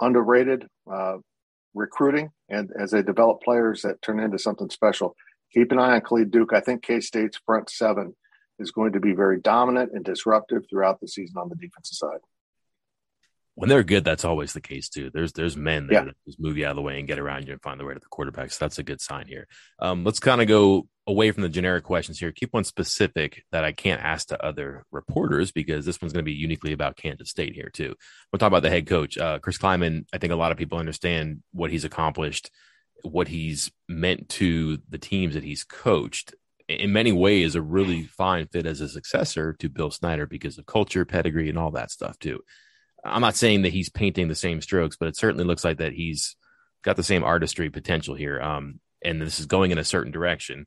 underrated 0.00 0.66
uh, 0.92 1.16
recruiting 1.74 2.30
and 2.48 2.70
as 2.78 2.90
they 2.90 3.02
develop 3.02 3.42
players 3.42 3.82
that 3.82 4.02
turn 4.02 4.20
into 4.20 4.38
something 4.38 4.70
special. 4.70 5.14
Keep 5.52 5.72
an 5.72 5.78
eye 5.78 5.94
on 5.94 6.00
Khalid 6.00 6.30
Duke. 6.30 6.52
I 6.52 6.60
think 6.60 6.82
K 6.82 7.00
State's 7.00 7.38
front 7.46 7.70
seven 7.70 8.14
is 8.58 8.72
going 8.72 8.92
to 8.92 9.00
be 9.00 9.12
very 9.12 9.40
dominant 9.40 9.92
and 9.92 10.04
disruptive 10.04 10.64
throughout 10.68 11.00
the 11.00 11.08
season 11.08 11.36
on 11.38 11.48
the 11.48 11.56
defensive 11.56 11.96
side 11.96 12.20
when 13.56 13.70
they're 13.70 13.82
good, 13.82 14.04
that's 14.04 14.24
always 14.24 14.52
the 14.52 14.60
case 14.60 14.88
too. 14.90 15.10
There's 15.12 15.32
there's 15.32 15.56
men 15.56 15.86
there 15.86 16.00
yeah. 16.00 16.04
that 16.04 16.16
just 16.26 16.38
move 16.38 16.58
you 16.58 16.66
out 16.66 16.70
of 16.70 16.76
the 16.76 16.82
way 16.82 16.98
and 16.98 17.08
get 17.08 17.18
around 17.18 17.46
you 17.46 17.52
and 17.52 17.62
find 17.62 17.80
the 17.80 17.86
way 17.86 17.94
to 17.94 17.98
the 17.98 18.06
quarterback. 18.06 18.52
So 18.52 18.58
that's 18.60 18.78
a 18.78 18.82
good 18.82 19.00
sign 19.00 19.26
here. 19.26 19.48
Um, 19.78 20.04
let's 20.04 20.20
kind 20.20 20.42
of 20.42 20.46
go 20.46 20.86
away 21.06 21.30
from 21.30 21.42
the 21.42 21.48
generic 21.48 21.84
questions 21.84 22.18
here. 22.18 22.32
Keep 22.32 22.52
one 22.52 22.64
specific 22.64 23.44
that 23.52 23.64
I 23.64 23.72
can't 23.72 24.02
ask 24.02 24.28
to 24.28 24.44
other 24.44 24.84
reporters 24.90 25.52
because 25.52 25.86
this 25.86 26.00
one's 26.00 26.12
going 26.12 26.24
to 26.24 26.30
be 26.30 26.32
uniquely 26.32 26.72
about 26.72 26.96
Kansas 26.96 27.30
State 27.30 27.54
here 27.54 27.70
too. 27.72 27.94
We'll 28.32 28.38
talk 28.38 28.48
about 28.48 28.62
the 28.62 28.70
head 28.70 28.86
coach, 28.86 29.16
uh, 29.16 29.38
Chris 29.38 29.58
Klieman. 29.58 30.06
I 30.12 30.18
think 30.18 30.32
a 30.32 30.36
lot 30.36 30.52
of 30.52 30.58
people 30.58 30.78
understand 30.78 31.42
what 31.52 31.70
he's 31.70 31.84
accomplished, 31.84 32.50
what 33.02 33.28
he's 33.28 33.70
meant 33.88 34.28
to 34.30 34.78
the 34.88 34.98
teams 34.98 35.34
that 35.34 35.44
he's 35.44 35.64
coached. 35.64 36.34
In 36.68 36.92
many 36.92 37.12
ways, 37.12 37.54
a 37.54 37.62
really 37.62 38.04
fine 38.04 38.48
fit 38.48 38.66
as 38.66 38.80
a 38.80 38.88
successor 38.88 39.54
to 39.60 39.68
Bill 39.68 39.92
Snyder 39.92 40.26
because 40.26 40.58
of 40.58 40.66
culture, 40.66 41.04
pedigree, 41.04 41.48
and 41.48 41.58
all 41.58 41.70
that 41.72 41.92
stuff 41.92 42.18
too. 42.18 42.40
I'm 43.04 43.20
not 43.20 43.36
saying 43.36 43.62
that 43.62 43.72
he's 43.72 43.88
painting 43.88 44.26
the 44.26 44.34
same 44.34 44.60
strokes, 44.60 44.96
but 44.96 45.06
it 45.06 45.16
certainly 45.16 45.44
looks 45.44 45.64
like 45.64 45.78
that 45.78 45.92
he's 45.92 46.34
got 46.82 46.96
the 46.96 47.04
same 47.04 47.22
artistry 47.22 47.70
potential 47.70 48.16
here. 48.16 48.40
Um, 48.40 48.80
and 49.04 49.22
this 49.22 49.38
is 49.38 49.46
going 49.46 49.70
in 49.70 49.78
a 49.78 49.84
certain 49.84 50.10
direction. 50.10 50.66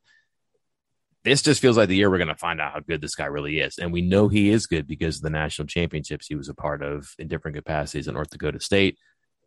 This 1.29 1.43
just 1.43 1.61
feels 1.61 1.77
like 1.77 1.89
the 1.89 1.95
year 1.95 2.09
we're 2.09 2.17
going 2.17 2.29
to 2.29 2.35
find 2.35 2.59
out 2.59 2.73
how 2.73 2.79
good 2.79 3.01
this 3.01 3.13
guy 3.13 3.25
really 3.25 3.59
is. 3.59 3.77
And 3.77 3.93
we 3.93 4.01
know 4.01 4.29
he 4.29 4.49
is 4.49 4.65
good 4.65 4.87
because 4.87 5.17
of 5.17 5.21
the 5.21 5.29
national 5.29 5.67
championships 5.67 6.25
he 6.25 6.33
was 6.33 6.49
a 6.49 6.55
part 6.55 6.81
of 6.81 7.13
in 7.19 7.27
different 7.27 7.55
capacities 7.55 8.07
at 8.07 8.15
North 8.15 8.31
Dakota 8.31 8.59
State. 8.59 8.97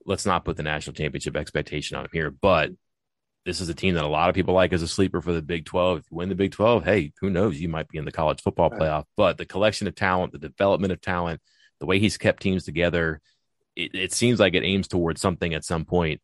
Let's 0.06 0.24
not 0.24 0.44
put 0.44 0.56
the 0.56 0.62
national 0.62 0.94
championship 0.94 1.36
expectation 1.36 1.96
on 1.96 2.04
him 2.04 2.10
here, 2.12 2.30
but 2.30 2.70
this 3.44 3.60
is 3.60 3.68
a 3.68 3.74
team 3.74 3.94
that 3.94 4.04
a 4.04 4.08
lot 4.08 4.28
of 4.28 4.36
people 4.36 4.54
like 4.54 4.72
as 4.72 4.82
a 4.82 4.86
sleeper 4.86 5.20
for 5.20 5.32
the 5.32 5.42
Big 5.42 5.64
12. 5.64 5.98
If 5.98 6.04
you 6.08 6.16
win 6.18 6.28
the 6.28 6.36
Big 6.36 6.52
12, 6.52 6.84
hey, 6.84 7.12
who 7.20 7.30
knows? 7.30 7.60
You 7.60 7.68
might 7.68 7.88
be 7.88 7.98
in 7.98 8.04
the 8.04 8.12
college 8.12 8.40
football 8.42 8.70
playoff. 8.70 9.06
But 9.16 9.36
the 9.36 9.44
collection 9.44 9.88
of 9.88 9.96
talent, 9.96 10.30
the 10.30 10.38
development 10.38 10.92
of 10.92 11.00
talent, 11.00 11.40
the 11.80 11.86
way 11.86 11.98
he's 11.98 12.16
kept 12.16 12.44
teams 12.44 12.64
together, 12.64 13.20
it, 13.74 13.92
it 13.92 14.12
seems 14.12 14.38
like 14.38 14.54
it 14.54 14.62
aims 14.62 14.86
towards 14.86 15.20
something 15.20 15.52
at 15.52 15.64
some 15.64 15.84
point. 15.84 16.20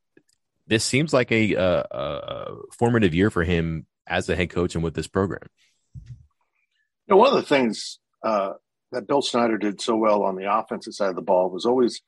This 0.68 0.84
seems 0.84 1.12
like 1.12 1.32
a, 1.32 1.54
a, 1.54 1.86
a 1.90 2.56
formative 2.78 3.12
year 3.12 3.32
for 3.32 3.42
him 3.42 3.86
as 4.08 4.26
the 4.26 4.36
head 4.36 4.50
coach 4.50 4.74
and 4.74 4.82
with 4.82 4.94
this 4.94 5.06
program. 5.06 5.48
You 5.94 7.14
know, 7.14 7.16
one 7.16 7.28
of 7.28 7.34
the 7.34 7.42
things 7.42 7.98
uh, 8.22 8.52
that 8.92 9.06
Bill 9.06 9.22
Snyder 9.22 9.58
did 9.58 9.80
so 9.80 9.96
well 9.96 10.22
on 10.22 10.36
the 10.36 10.52
offensive 10.52 10.94
side 10.94 11.10
of 11.10 11.16
the 11.16 11.22
ball 11.22 11.50
was 11.50 11.64
always 11.64 12.00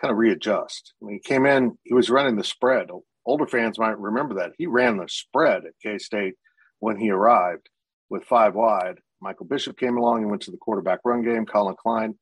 kind 0.00 0.12
of 0.12 0.18
readjust. 0.18 0.94
When 0.98 1.14
he 1.14 1.20
came 1.20 1.46
in, 1.46 1.78
he 1.84 1.94
was 1.94 2.10
running 2.10 2.36
the 2.36 2.44
spread. 2.44 2.88
Older 3.24 3.46
fans 3.46 3.78
might 3.78 3.98
remember 3.98 4.36
that. 4.36 4.52
He 4.58 4.66
ran 4.66 4.96
the 4.96 5.08
spread 5.08 5.64
at 5.64 5.74
K 5.82 5.98
State 5.98 6.34
when 6.80 6.96
he 6.96 7.10
arrived 7.10 7.68
with 8.10 8.24
five 8.24 8.54
wide. 8.54 8.96
Michael 9.20 9.46
Bishop 9.46 9.78
came 9.78 9.96
along 9.96 10.22
and 10.22 10.30
went 10.30 10.42
to 10.42 10.50
the 10.50 10.56
quarterback 10.56 11.00
run 11.04 11.22
game. 11.22 11.46
Collin 11.46 11.76
Klein 11.80 12.14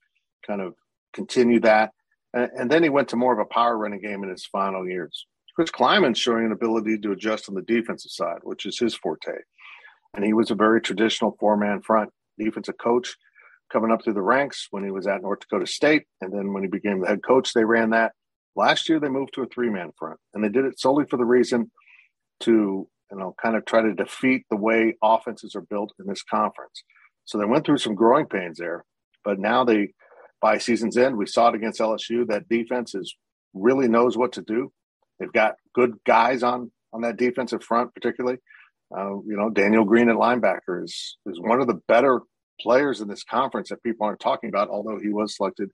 kind 0.47 0.61
of 0.61 0.75
continued 1.15 1.63
that. 1.63 1.93
And, 2.35 2.51
and, 2.55 2.71
then 2.71 2.83
he 2.83 2.91
went 2.91 3.09
to 3.09 3.17
more 3.17 3.33
of 3.33 3.39
a 3.39 3.45
power 3.45 3.77
running 3.77 4.01
game 4.01 4.23
in 4.23 4.29
his 4.29 4.47
final 4.47 4.87
years. 4.87 5.27
Chris 5.61 5.71
Klieman's 5.71 6.19
showing 6.19 6.47
an 6.47 6.53
ability 6.53 6.97
to 6.97 7.13
adjust 7.13 7.51
on 7.51 7.55
the 7.55 7.61
defensive 7.61 8.11
side, 8.11 8.39
which 8.45 8.65
is 8.65 8.79
his 8.79 8.95
forte. 8.95 9.35
And 10.15 10.25
he 10.25 10.33
was 10.33 10.51
a 10.51 10.55
very 10.55 10.81
traditional 10.81 11.37
four 11.39 11.55
man 11.55 11.83
front 11.83 12.09
defensive 12.39 12.79
coach 12.83 13.15
coming 13.71 13.91
up 13.91 14.03
through 14.03 14.15
the 14.15 14.23
ranks 14.23 14.69
when 14.71 14.85
he 14.85 14.91
was 14.91 15.07
at 15.07 15.21
North 15.21 15.41
Dakota 15.41 15.67
State. 15.67 16.05
And 16.23 16.33
then 16.33 16.55
when 16.55 16.63
he 16.63 16.69
became 16.71 17.03
the 17.03 17.09
head 17.09 17.23
coach, 17.23 17.53
they 17.53 17.67
ran 17.67 17.91
that. 17.91 18.13
Last 18.57 18.89
year, 18.89 18.99
they 18.99 19.11
moved 19.11 19.35
to 19.35 19.43
a 19.43 19.47
three 19.49 19.69
man 19.69 19.91
front, 19.99 20.19
and 20.33 20.43
they 20.43 20.49
did 20.49 20.65
it 20.65 20.81
solely 20.81 21.05
for 21.11 21.19
the 21.19 21.27
reason 21.27 21.71
to, 22.41 22.89
you 23.13 23.19
know, 23.19 23.35
kind 23.43 23.55
of 23.55 23.67
try 23.67 23.83
to 23.83 23.93
defeat 23.93 24.47
the 24.49 24.57
way 24.57 24.97
offenses 25.03 25.55
are 25.55 25.67
built 25.69 25.93
in 25.99 26.07
this 26.07 26.23
conference. 26.23 26.83
So 27.27 27.37
they 27.37 27.45
went 27.45 27.67
through 27.67 27.79
some 27.79 27.95
growing 27.95 28.25
pains 28.25 28.57
there, 28.57 28.87
but 29.27 29.39
now 29.39 29.65
they 29.65 29.93
by 30.41 30.57
season's 30.57 30.97
end. 30.97 31.19
We 31.19 31.27
saw 31.27 31.49
it 31.49 31.55
against 31.55 31.81
LSU. 31.81 32.27
That 32.29 32.49
defense 32.49 32.95
is 32.95 33.15
really 33.53 33.89
knows 33.89 34.17
what 34.17 34.33
to 34.33 34.41
do. 34.41 34.73
They've 35.21 35.33
got 35.33 35.57
good 35.75 35.95
guys 36.05 36.43
on 36.43 36.73
on 36.93 37.03
that 37.03 37.17
defensive 37.17 37.63
front, 37.63 37.95
particularly. 37.95 38.39
Uh, 38.97 39.21
you 39.25 39.37
know, 39.37 39.51
Daniel 39.51 39.85
Green 39.85 40.09
at 40.09 40.17
linebacker 40.17 40.83
is 40.83 41.19
is 41.27 41.39
one 41.39 41.61
of 41.61 41.67
the 41.67 41.81
better 41.87 42.23
players 42.61 43.01
in 43.01 43.09
this 43.09 43.23
conference 43.23 43.69
that 43.69 43.83
people 43.83 44.07
aren't 44.07 44.21
talking 44.21 44.49
about, 44.49 44.69
although 44.69 44.99
he 44.99 45.11
was 45.11 45.37
selected 45.37 45.71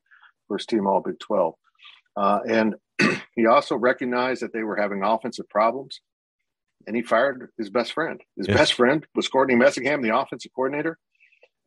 first 0.49 0.69
team 0.69 0.87
All 0.87 1.00
Big 1.00 1.19
Twelve. 1.19 1.55
Uh, 2.17 2.41
and 2.49 2.75
he 3.35 3.47
also 3.47 3.76
recognized 3.76 4.43
that 4.43 4.53
they 4.53 4.62
were 4.62 4.76
having 4.76 5.03
offensive 5.03 5.49
problems, 5.49 6.00
and 6.87 6.97
he 6.97 7.03
fired 7.03 7.50
his 7.57 7.71
best 7.71 7.93
friend. 7.93 8.21
His 8.37 8.49
yes. 8.49 8.57
best 8.57 8.75
friend 8.75 9.07
was 9.15 9.29
Courtney 9.29 9.55
Messingham, 9.55 10.03
the 10.03 10.17
offensive 10.17 10.50
coordinator, 10.55 10.99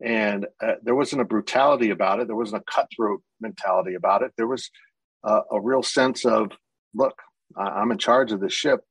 and 0.04 0.46
uh, 0.62 0.74
there 0.84 0.96
wasn't 0.96 1.22
a 1.22 1.26
brutality 1.26 1.90
about 1.90 2.20
it. 2.20 2.28
There 2.28 2.36
wasn't 2.36 2.64
a 2.68 2.72
cutthroat 2.72 3.22
mentality 3.42 3.96
about 3.96 4.22
it. 4.22 4.32
There 4.38 4.48
was 4.48 4.70
uh, 5.24 5.42
a 5.52 5.60
real 5.60 5.84
sense 5.84 6.26
of, 6.26 6.52
look, 6.94 7.16
I'm 7.58 7.92
in 7.92 7.98
charge 7.98 8.32
of 8.32 8.40
this 8.40 8.54
ship, 8.54 8.82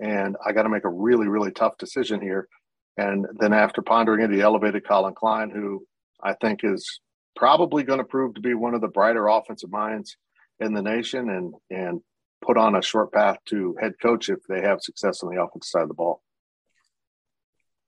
and 0.00 0.36
I 0.44 0.52
got 0.52 0.62
to 0.64 0.68
make 0.68 0.84
a 0.84 0.90
really, 0.90 1.28
really 1.28 1.50
tough 1.50 1.78
decision 1.78 2.20
here. 2.20 2.48
And 2.96 3.26
then 3.38 3.52
after 3.52 3.82
pondering 3.82 4.22
it, 4.22 4.32
he 4.32 4.40
elevated 4.40 4.86
Collin 4.86 5.14
Klein, 5.14 5.50
who 5.50 5.84
I 6.22 6.34
think 6.34 6.60
is 6.62 7.00
probably 7.36 7.82
going 7.82 7.98
to 7.98 8.04
prove 8.04 8.34
to 8.34 8.40
be 8.40 8.54
one 8.54 8.74
of 8.74 8.80
the 8.80 8.88
brighter 8.88 9.26
offensive 9.26 9.70
minds 9.70 10.16
in 10.60 10.72
the 10.72 10.82
nation, 10.82 11.28
and 11.30 11.54
and 11.70 12.00
put 12.44 12.56
on 12.56 12.76
a 12.76 12.82
short 12.82 13.12
path 13.12 13.38
to 13.46 13.74
head 13.80 13.92
coach 14.00 14.28
if 14.28 14.38
they 14.48 14.60
have 14.60 14.82
success 14.82 15.22
on 15.22 15.34
the 15.34 15.42
offensive 15.42 15.68
side 15.68 15.82
of 15.82 15.88
the 15.88 15.94
ball. 15.94 16.22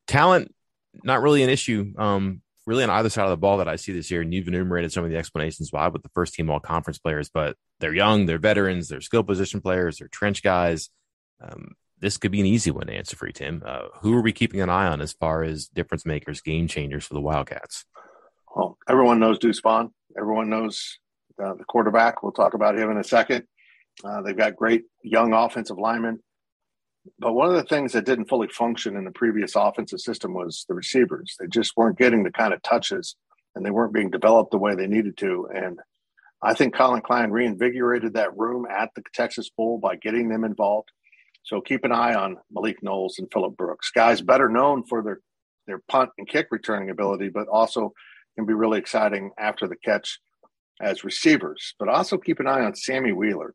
Talent, 0.06 0.54
not 1.04 1.22
really 1.22 1.42
an 1.42 1.50
issue. 1.50 1.92
Um, 1.98 2.42
really 2.66 2.84
on 2.84 2.90
either 2.90 3.08
side 3.08 3.24
of 3.24 3.30
the 3.30 3.36
ball 3.36 3.58
that 3.58 3.68
I 3.68 3.76
see 3.76 3.92
this 3.92 4.10
year. 4.10 4.20
And 4.20 4.34
you've 4.34 4.48
enumerated 4.48 4.92
some 4.92 5.04
of 5.04 5.10
the 5.10 5.16
explanations 5.16 5.72
why 5.72 5.88
with 5.88 6.02
the 6.02 6.10
first 6.10 6.34
team 6.34 6.50
all 6.50 6.60
conference 6.60 6.98
players, 6.98 7.28
but 7.28 7.56
they're 7.80 7.94
young, 7.94 8.26
they're 8.26 8.38
veterans, 8.38 8.88
they're 8.88 9.00
skill 9.00 9.22
position 9.22 9.60
players, 9.60 9.98
they're 9.98 10.08
trench 10.08 10.42
guys. 10.42 10.90
Um, 11.40 11.74
this 11.98 12.18
could 12.18 12.32
be 12.32 12.40
an 12.40 12.46
easy 12.46 12.70
one 12.70 12.88
to 12.88 12.92
answer 12.92 13.16
for 13.16 13.26
you, 13.26 13.32
Tim. 13.32 13.62
Uh, 13.64 13.86
who 14.00 14.14
are 14.14 14.22
we 14.22 14.32
keeping 14.32 14.60
an 14.60 14.68
eye 14.68 14.86
on 14.86 15.00
as 15.00 15.12
far 15.12 15.42
as 15.42 15.68
difference 15.68 16.04
makers, 16.04 16.40
game 16.40 16.68
changers 16.68 17.06
for 17.06 17.14
the 17.14 17.20
Wildcats? 17.20 17.84
Well, 18.54 18.76
everyone 18.88 19.18
knows 19.18 19.38
Deuce 19.38 19.60
Vaughn. 19.60 19.92
Everyone 20.18 20.50
knows 20.50 20.98
uh, 21.42 21.54
the 21.54 21.64
quarterback. 21.64 22.22
We'll 22.22 22.32
talk 22.32 22.54
about 22.54 22.78
him 22.78 22.90
in 22.90 22.98
a 22.98 23.04
second. 23.04 23.44
Uh, 24.04 24.22
they've 24.22 24.36
got 24.36 24.56
great 24.56 24.84
young 25.02 25.32
offensive 25.32 25.78
linemen. 25.78 26.20
But 27.18 27.32
one 27.32 27.48
of 27.48 27.54
the 27.54 27.64
things 27.64 27.92
that 27.92 28.06
didn't 28.06 28.28
fully 28.28 28.48
function 28.48 28.96
in 28.96 29.04
the 29.04 29.10
previous 29.10 29.54
offensive 29.54 30.00
system 30.00 30.34
was 30.34 30.64
the 30.68 30.74
receivers. 30.74 31.36
They 31.38 31.46
just 31.46 31.76
weren't 31.76 31.98
getting 31.98 32.22
the 32.22 32.32
kind 32.32 32.52
of 32.52 32.62
touches 32.62 33.16
and 33.54 33.64
they 33.64 33.70
weren't 33.70 33.94
being 33.94 34.10
developed 34.10 34.50
the 34.50 34.58
way 34.58 34.74
they 34.74 34.86
needed 34.86 35.16
to. 35.18 35.48
And 35.54 35.78
I 36.42 36.54
think 36.54 36.74
Collin 36.74 37.02
Klein 37.02 37.30
reinvigorated 37.30 38.14
that 38.14 38.36
room 38.36 38.66
at 38.70 38.90
the 38.94 39.02
Texas 39.14 39.50
Bowl 39.50 39.78
by 39.78 39.96
getting 39.96 40.28
them 40.28 40.44
involved. 40.44 40.90
So 41.42 41.60
keep 41.60 41.84
an 41.84 41.92
eye 41.92 42.14
on 42.14 42.38
Malik 42.50 42.82
Knowles 42.82 43.18
and 43.18 43.28
Phillip 43.32 43.56
Brooks, 43.56 43.90
guys 43.94 44.20
better 44.20 44.48
known 44.48 44.84
for 44.84 45.02
their 45.02 45.20
their 45.66 45.82
punt 45.88 46.10
and 46.18 46.28
kick 46.28 46.48
returning 46.50 46.90
ability, 46.90 47.28
but 47.28 47.48
also 47.48 47.92
can 48.36 48.46
be 48.46 48.54
really 48.54 48.78
exciting 48.78 49.32
after 49.38 49.66
the 49.66 49.76
catch 49.76 50.20
as 50.80 51.04
receivers. 51.04 51.74
But 51.78 51.88
also 51.88 52.18
keep 52.18 52.40
an 52.40 52.46
eye 52.46 52.64
on 52.64 52.74
Sammy 52.74 53.12
Wheeler. 53.12 53.54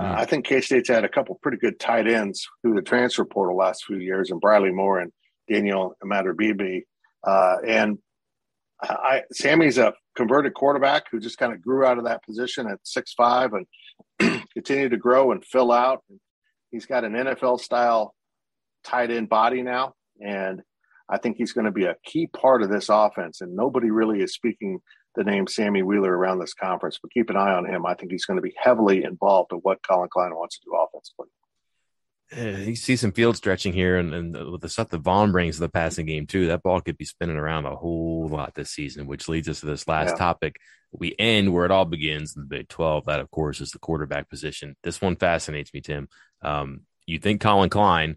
Uh, 0.00 0.14
I 0.16 0.24
think 0.24 0.46
K 0.46 0.60
State's 0.60 0.88
had 0.88 1.04
a 1.04 1.08
couple 1.08 1.38
pretty 1.42 1.58
good 1.58 1.78
tight 1.78 2.10
ends 2.10 2.48
through 2.62 2.74
the 2.74 2.82
transfer 2.82 3.24
portal 3.24 3.56
last 3.56 3.84
few 3.84 3.98
years, 3.98 4.30
and 4.30 4.40
Briley 4.40 4.70
Moore 4.70 4.98
and 4.98 5.12
Daniel 5.48 5.94
Imatorbhebhe. 6.02 6.82
Uh, 7.26 7.56
and 7.66 7.98
I, 8.82 9.22
Sammy's 9.32 9.76
a 9.76 9.92
converted 10.16 10.54
quarterback 10.54 11.04
who 11.10 11.20
just 11.20 11.36
kind 11.36 11.52
of 11.52 11.60
grew 11.60 11.84
out 11.84 11.98
of 11.98 12.04
that 12.04 12.24
position 12.24 12.66
at 12.66 12.78
six 12.82 13.12
five 13.12 13.50
and 13.52 14.42
continued 14.54 14.92
to 14.92 14.96
grow 14.96 15.32
and 15.32 15.44
fill 15.44 15.70
out. 15.70 16.02
He's 16.70 16.86
got 16.86 17.04
an 17.04 17.12
NFL 17.12 17.60
style 17.60 18.14
tight 18.84 19.10
end 19.10 19.28
body 19.28 19.62
now, 19.62 19.92
and 20.24 20.62
I 21.10 21.18
think 21.18 21.36
he's 21.36 21.52
going 21.52 21.66
to 21.66 21.72
be 21.72 21.84
a 21.84 21.96
key 22.04 22.26
part 22.28 22.62
of 22.62 22.70
this 22.70 22.88
offense. 22.88 23.42
And 23.42 23.54
nobody 23.54 23.90
really 23.90 24.22
is 24.22 24.32
speaking 24.32 24.80
the 25.14 25.24
name 25.24 25.46
Sammy 25.46 25.82
Wheeler 25.82 26.16
around 26.16 26.38
this 26.38 26.54
conference, 26.54 26.98
but 27.00 27.12
keep 27.12 27.30
an 27.30 27.36
eye 27.36 27.52
on 27.52 27.66
him. 27.66 27.84
I 27.86 27.94
think 27.94 28.12
he's 28.12 28.24
going 28.24 28.36
to 28.36 28.42
be 28.42 28.54
heavily 28.56 29.04
involved 29.04 29.52
in 29.52 29.58
what 29.58 29.82
Collin 29.82 30.08
Klein 30.12 30.34
wants 30.34 30.58
to 30.58 30.64
do 30.64 30.74
offensively. 30.76 31.26
Yeah, 32.36 32.64
you 32.64 32.76
see 32.76 32.94
some 32.94 33.10
field 33.10 33.36
stretching 33.36 33.72
here, 33.72 33.96
and, 33.96 34.14
and 34.14 34.52
with 34.52 34.60
the 34.60 34.68
stuff 34.68 34.90
that 34.90 34.98
Vaughn 34.98 35.32
brings 35.32 35.56
to 35.56 35.62
the 35.62 35.68
passing 35.68 36.06
game 36.06 36.26
too, 36.26 36.46
that 36.46 36.62
ball 36.62 36.80
could 36.80 36.96
be 36.96 37.04
spinning 37.04 37.36
around 37.36 37.66
a 37.66 37.74
whole 37.74 38.28
lot 38.28 38.54
this 38.54 38.70
season. 38.70 39.08
Which 39.08 39.28
leads 39.28 39.48
us 39.48 39.60
to 39.60 39.66
this 39.66 39.88
last 39.88 40.10
yeah. 40.10 40.16
topic. 40.16 40.56
We 40.92 41.14
end 41.18 41.52
where 41.52 41.64
it 41.64 41.72
all 41.72 41.86
begins 41.86 42.36
in 42.36 42.42
the 42.42 42.48
Big 42.48 42.68
Twelve. 42.68 43.06
That, 43.06 43.18
of 43.18 43.32
course, 43.32 43.60
is 43.60 43.72
the 43.72 43.80
quarterback 43.80 44.30
position. 44.30 44.76
This 44.84 45.00
one 45.00 45.16
fascinates 45.16 45.74
me, 45.74 45.80
Tim. 45.80 46.08
Um, 46.40 46.82
you 47.04 47.18
think 47.18 47.40
Collin 47.40 47.70
Klein? 47.70 48.16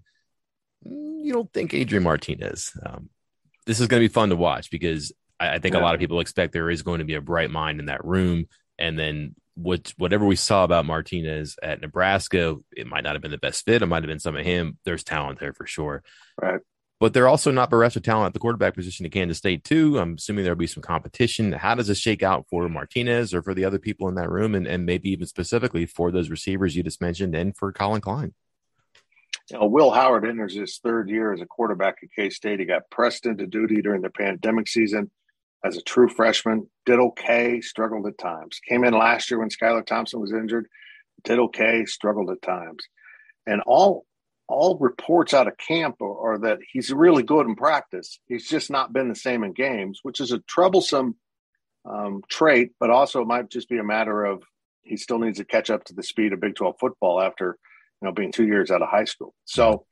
You 0.83 1.33
don't 1.33 1.51
think 1.51 1.73
Adrian 1.73 2.03
Martinez? 2.03 2.71
Um, 2.85 3.09
this 3.65 3.79
is 3.79 3.87
going 3.87 4.01
to 4.01 4.07
be 4.07 4.13
fun 4.13 4.29
to 4.29 4.35
watch 4.35 4.69
because 4.69 5.11
I, 5.39 5.55
I 5.55 5.59
think 5.59 5.75
yeah. 5.75 5.81
a 5.81 5.83
lot 5.83 5.95
of 5.95 5.99
people 5.99 6.19
expect 6.19 6.53
there 6.53 6.69
is 6.69 6.81
going 6.81 6.99
to 6.99 7.05
be 7.05 7.15
a 7.15 7.21
bright 7.21 7.51
mind 7.51 7.79
in 7.79 7.87
that 7.87 8.05
room. 8.05 8.47
And 8.79 8.97
then 8.97 9.35
what, 9.55 9.93
whatever 9.97 10.25
we 10.25 10.35
saw 10.35 10.63
about 10.63 10.85
Martinez 10.85 11.55
at 11.61 11.81
Nebraska, 11.81 12.57
it 12.75 12.87
might 12.87 13.03
not 13.03 13.13
have 13.13 13.21
been 13.21 13.31
the 13.31 13.37
best 13.37 13.65
fit. 13.65 13.81
It 13.81 13.85
might 13.85 14.03
have 14.03 14.09
been 14.09 14.19
some 14.19 14.35
of 14.35 14.45
him. 14.45 14.77
There's 14.83 15.03
talent 15.03 15.39
there 15.39 15.53
for 15.53 15.67
sure. 15.67 16.03
Right. 16.41 16.59
But 16.99 17.13
they're 17.13 17.27
also 17.27 17.51
not 17.51 17.69
bereft 17.69 17.97
of 17.97 18.03
talent 18.03 18.27
at 18.27 18.33
the 18.33 18.39
quarterback 18.39 18.75
position 18.75 19.05
at 19.05 19.11
Kansas 19.11 19.37
State, 19.37 19.65
too. 19.65 19.99
I'm 19.99 20.13
assuming 20.13 20.45
there'll 20.45 20.57
be 20.57 20.67
some 20.67 20.83
competition. 20.83 21.51
How 21.51 21.75
does 21.75 21.87
this 21.87 21.97
shake 21.97 22.23
out 22.23 22.45
for 22.49 22.69
Martinez 22.69 23.33
or 23.33 23.41
for 23.41 23.53
the 23.53 23.65
other 23.65 23.79
people 23.79 24.07
in 24.07 24.15
that 24.15 24.29
room? 24.29 24.55
And, 24.55 24.65
and 24.65 24.85
maybe 24.85 25.09
even 25.09 25.27
specifically 25.27 25.85
for 25.85 26.11
those 26.11 26.29
receivers 26.29 26.77
you 26.77 26.83
just 26.83 27.01
mentioned 27.01 27.35
and 27.35 27.57
for 27.57 27.73
Collin 27.73 27.99
Klein? 27.99 28.33
You 29.51 29.59
know, 29.59 29.65
Will 29.65 29.91
Howard 29.91 30.25
enters 30.25 30.55
his 30.55 30.79
third 30.81 31.09
year 31.09 31.33
as 31.33 31.41
a 31.41 31.45
quarterback 31.45 31.97
at 32.03 32.09
K 32.15 32.29
State. 32.29 32.61
He 32.61 32.65
got 32.65 32.89
pressed 32.89 33.25
into 33.25 33.47
duty 33.47 33.81
during 33.81 34.01
the 34.01 34.09
pandemic 34.09 34.69
season 34.69 35.11
as 35.63 35.77
a 35.77 35.81
true 35.81 36.09
freshman, 36.09 36.67
did 36.85 36.99
okay, 36.99 37.61
struggled 37.61 38.07
at 38.07 38.17
times. 38.17 38.59
Came 38.67 38.83
in 38.83 38.93
last 38.93 39.31
year 39.31 39.39
when 39.39 39.49
Skylar 39.49 39.85
Thompson 39.85 40.19
was 40.19 40.33
injured, 40.33 40.67
did 41.23 41.39
okay, 41.39 41.85
struggled 41.85 42.29
at 42.29 42.41
times. 42.41 42.83
And 43.45 43.61
all 43.65 44.05
all 44.49 44.77
reports 44.79 45.33
out 45.33 45.47
of 45.47 45.57
camp 45.57 46.01
are, 46.01 46.33
are, 46.33 46.37
that 46.39 46.59
he's 46.71 46.91
really 46.91 47.23
good 47.23 47.47
in 47.47 47.55
practice. 47.55 48.19
He's 48.27 48.47
just 48.47 48.69
not 48.69 48.91
been 48.91 49.07
the 49.07 49.15
same 49.15 49.43
in 49.43 49.53
games, 49.53 49.99
which 50.03 50.19
is 50.19 50.33
a 50.33 50.39
troublesome 50.39 51.15
um, 51.89 52.21
trait, 52.29 52.71
but 52.77 52.89
also 52.89 53.21
it 53.21 53.27
might 53.27 53.49
just 53.49 53.69
be 53.69 53.77
a 53.77 53.83
matter 53.83 54.25
of 54.25 54.43
he 54.83 54.97
still 54.97 55.17
needs 55.17 55.37
to 55.37 55.45
catch 55.45 55.69
up 55.69 55.85
to 55.85 55.93
the 55.93 56.03
speed 56.03 56.33
of 56.33 56.41
Big 56.41 56.55
12 56.55 56.75
football 56.77 57.21
after 57.21 57.57
you 58.01 58.07
know 58.07 58.13
being 58.13 58.31
two 58.31 58.45
years 58.45 58.69
out 58.69 58.81
of 58.81 58.89
high 58.89 59.05
school. 59.05 59.33
So 59.45 59.85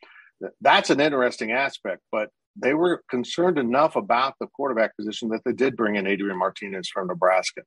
that's 0.60 0.90
an 0.90 1.00
interesting 1.00 1.52
aspect. 1.52 2.02
But 2.12 2.30
they 2.56 2.74
were 2.74 3.04
concerned 3.10 3.58
enough 3.58 3.96
about 3.96 4.36
the 4.40 4.48
quarterback 4.48 4.96
position 4.98 5.30
that 5.30 5.42
they 5.46 5.54
did 5.54 5.78
bring 5.78 5.96
in 5.96 6.08
Adrian 6.08 6.38
Martinez 6.38 6.90
from 6.90 7.08
Nebraska, 7.08 7.62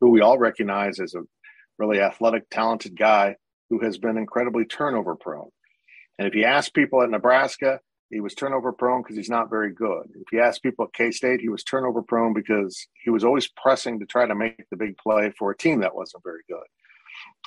who 0.00 0.10
we 0.10 0.20
all 0.20 0.38
recognize 0.38 1.00
as 1.00 1.14
a 1.14 1.22
really 1.78 2.00
athletic, 2.00 2.48
talented 2.50 2.98
guy 2.98 3.36
who 3.70 3.80
has 3.80 3.98
been 3.98 4.16
incredibly 4.16 4.64
turnover 4.64 5.14
prone. 5.14 5.50
And 6.18 6.28
if 6.28 6.34
you 6.34 6.44
ask 6.44 6.72
people 6.72 7.02
at 7.02 7.10
Nebraska, 7.10 7.80
he 8.10 8.20
was 8.20 8.34
turnover 8.34 8.72
prone 8.72 9.02
because 9.02 9.16
he's 9.16 9.30
not 9.30 9.50
very 9.50 9.72
good. 9.72 10.04
If 10.14 10.32
you 10.32 10.40
ask 10.40 10.62
people 10.62 10.84
at 10.84 10.92
K 10.92 11.10
State, 11.10 11.40
he 11.40 11.48
was 11.48 11.64
turnover 11.64 12.02
prone 12.02 12.32
because 12.32 12.86
he 13.02 13.10
was 13.10 13.24
always 13.24 13.48
pressing 13.48 13.98
to 13.98 14.06
try 14.06 14.26
to 14.26 14.34
make 14.34 14.64
the 14.70 14.76
big 14.76 14.96
play 14.96 15.32
for 15.36 15.50
a 15.50 15.56
team 15.56 15.80
that 15.80 15.94
wasn't 15.94 16.22
very 16.22 16.42
good. 16.48 16.64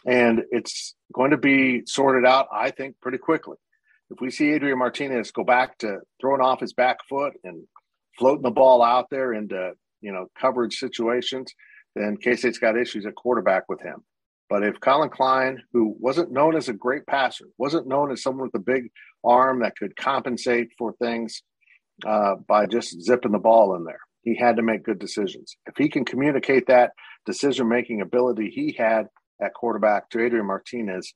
And 0.06 0.44
it's 0.52 0.96
going 1.14 1.32
to 1.32 1.38
be 1.38 1.84
sorted 1.86 2.26
out, 2.26 2.48
I 2.52 2.72
think, 2.72 2.96
pretty 3.02 3.20
quickly 3.20 3.58
if 4.12 4.20
we 4.22 4.32
see 4.32 4.52
Adrian 4.52 4.80
Martinez 4.80 5.32
go 5.32 5.44
back 5.44 5.78
to 5.80 6.00
throwing 6.20 6.42
off 6.42 6.60
his 6.60 6.74
back 6.74 6.98
foot 7.08 7.34
and 7.44 7.64
floating 8.18 8.44
the 8.44 8.52
ball 8.52 8.82
out 8.82 9.08
there 9.10 9.34
into 9.34 9.74
you 10.02 10.12
know 10.12 10.28
coverage 10.40 10.78
situations, 10.78 11.54
then 11.96 12.18
K 12.18 12.36
State's 12.36 12.60
got 12.60 12.78
issues 12.78 13.06
at 13.06 13.16
quarterback 13.16 13.64
with 13.70 13.82
him. 13.82 14.04
But 14.50 14.64
if 14.64 14.80
Collin 14.80 15.10
Klein, 15.10 15.62
who 15.74 15.96
wasn't 16.00 16.32
known 16.32 16.56
as 16.56 16.70
a 16.70 16.74
great 16.74 17.06
passer, 17.06 17.46
wasn't 17.60 17.88
known 17.88 18.12
as 18.12 18.24
someone 18.24 18.48
with 18.48 18.60
a 18.60 18.64
big 18.64 18.90
arm 19.24 19.62
that 19.62 19.78
could 19.78 19.96
compensate 19.96 20.70
for 20.78 20.94
things 20.94 21.44
uh, 22.06 22.36
by 22.48 22.66
just 22.66 23.00
zipping 23.02 23.32
the 23.32 23.38
ball 23.38 23.76
in 23.76 23.84
there, 23.84 24.00
he 24.24 24.36
had 24.36 24.56
to 24.56 24.64
make 24.64 24.84
good 24.84 24.98
decisions. 24.98 25.56
If 25.68 25.76
he 25.78 25.88
can 25.88 26.04
communicate 26.04 26.66
that 26.68 26.94
decision 27.28 27.68
making 27.68 28.02
ability 28.02 28.50
he 28.50 28.74
had 28.76 29.08
at 29.40 29.54
quarterback 29.54 30.10
to 30.10 30.26
Adrian 30.26 30.48
Martinez, 30.48 31.14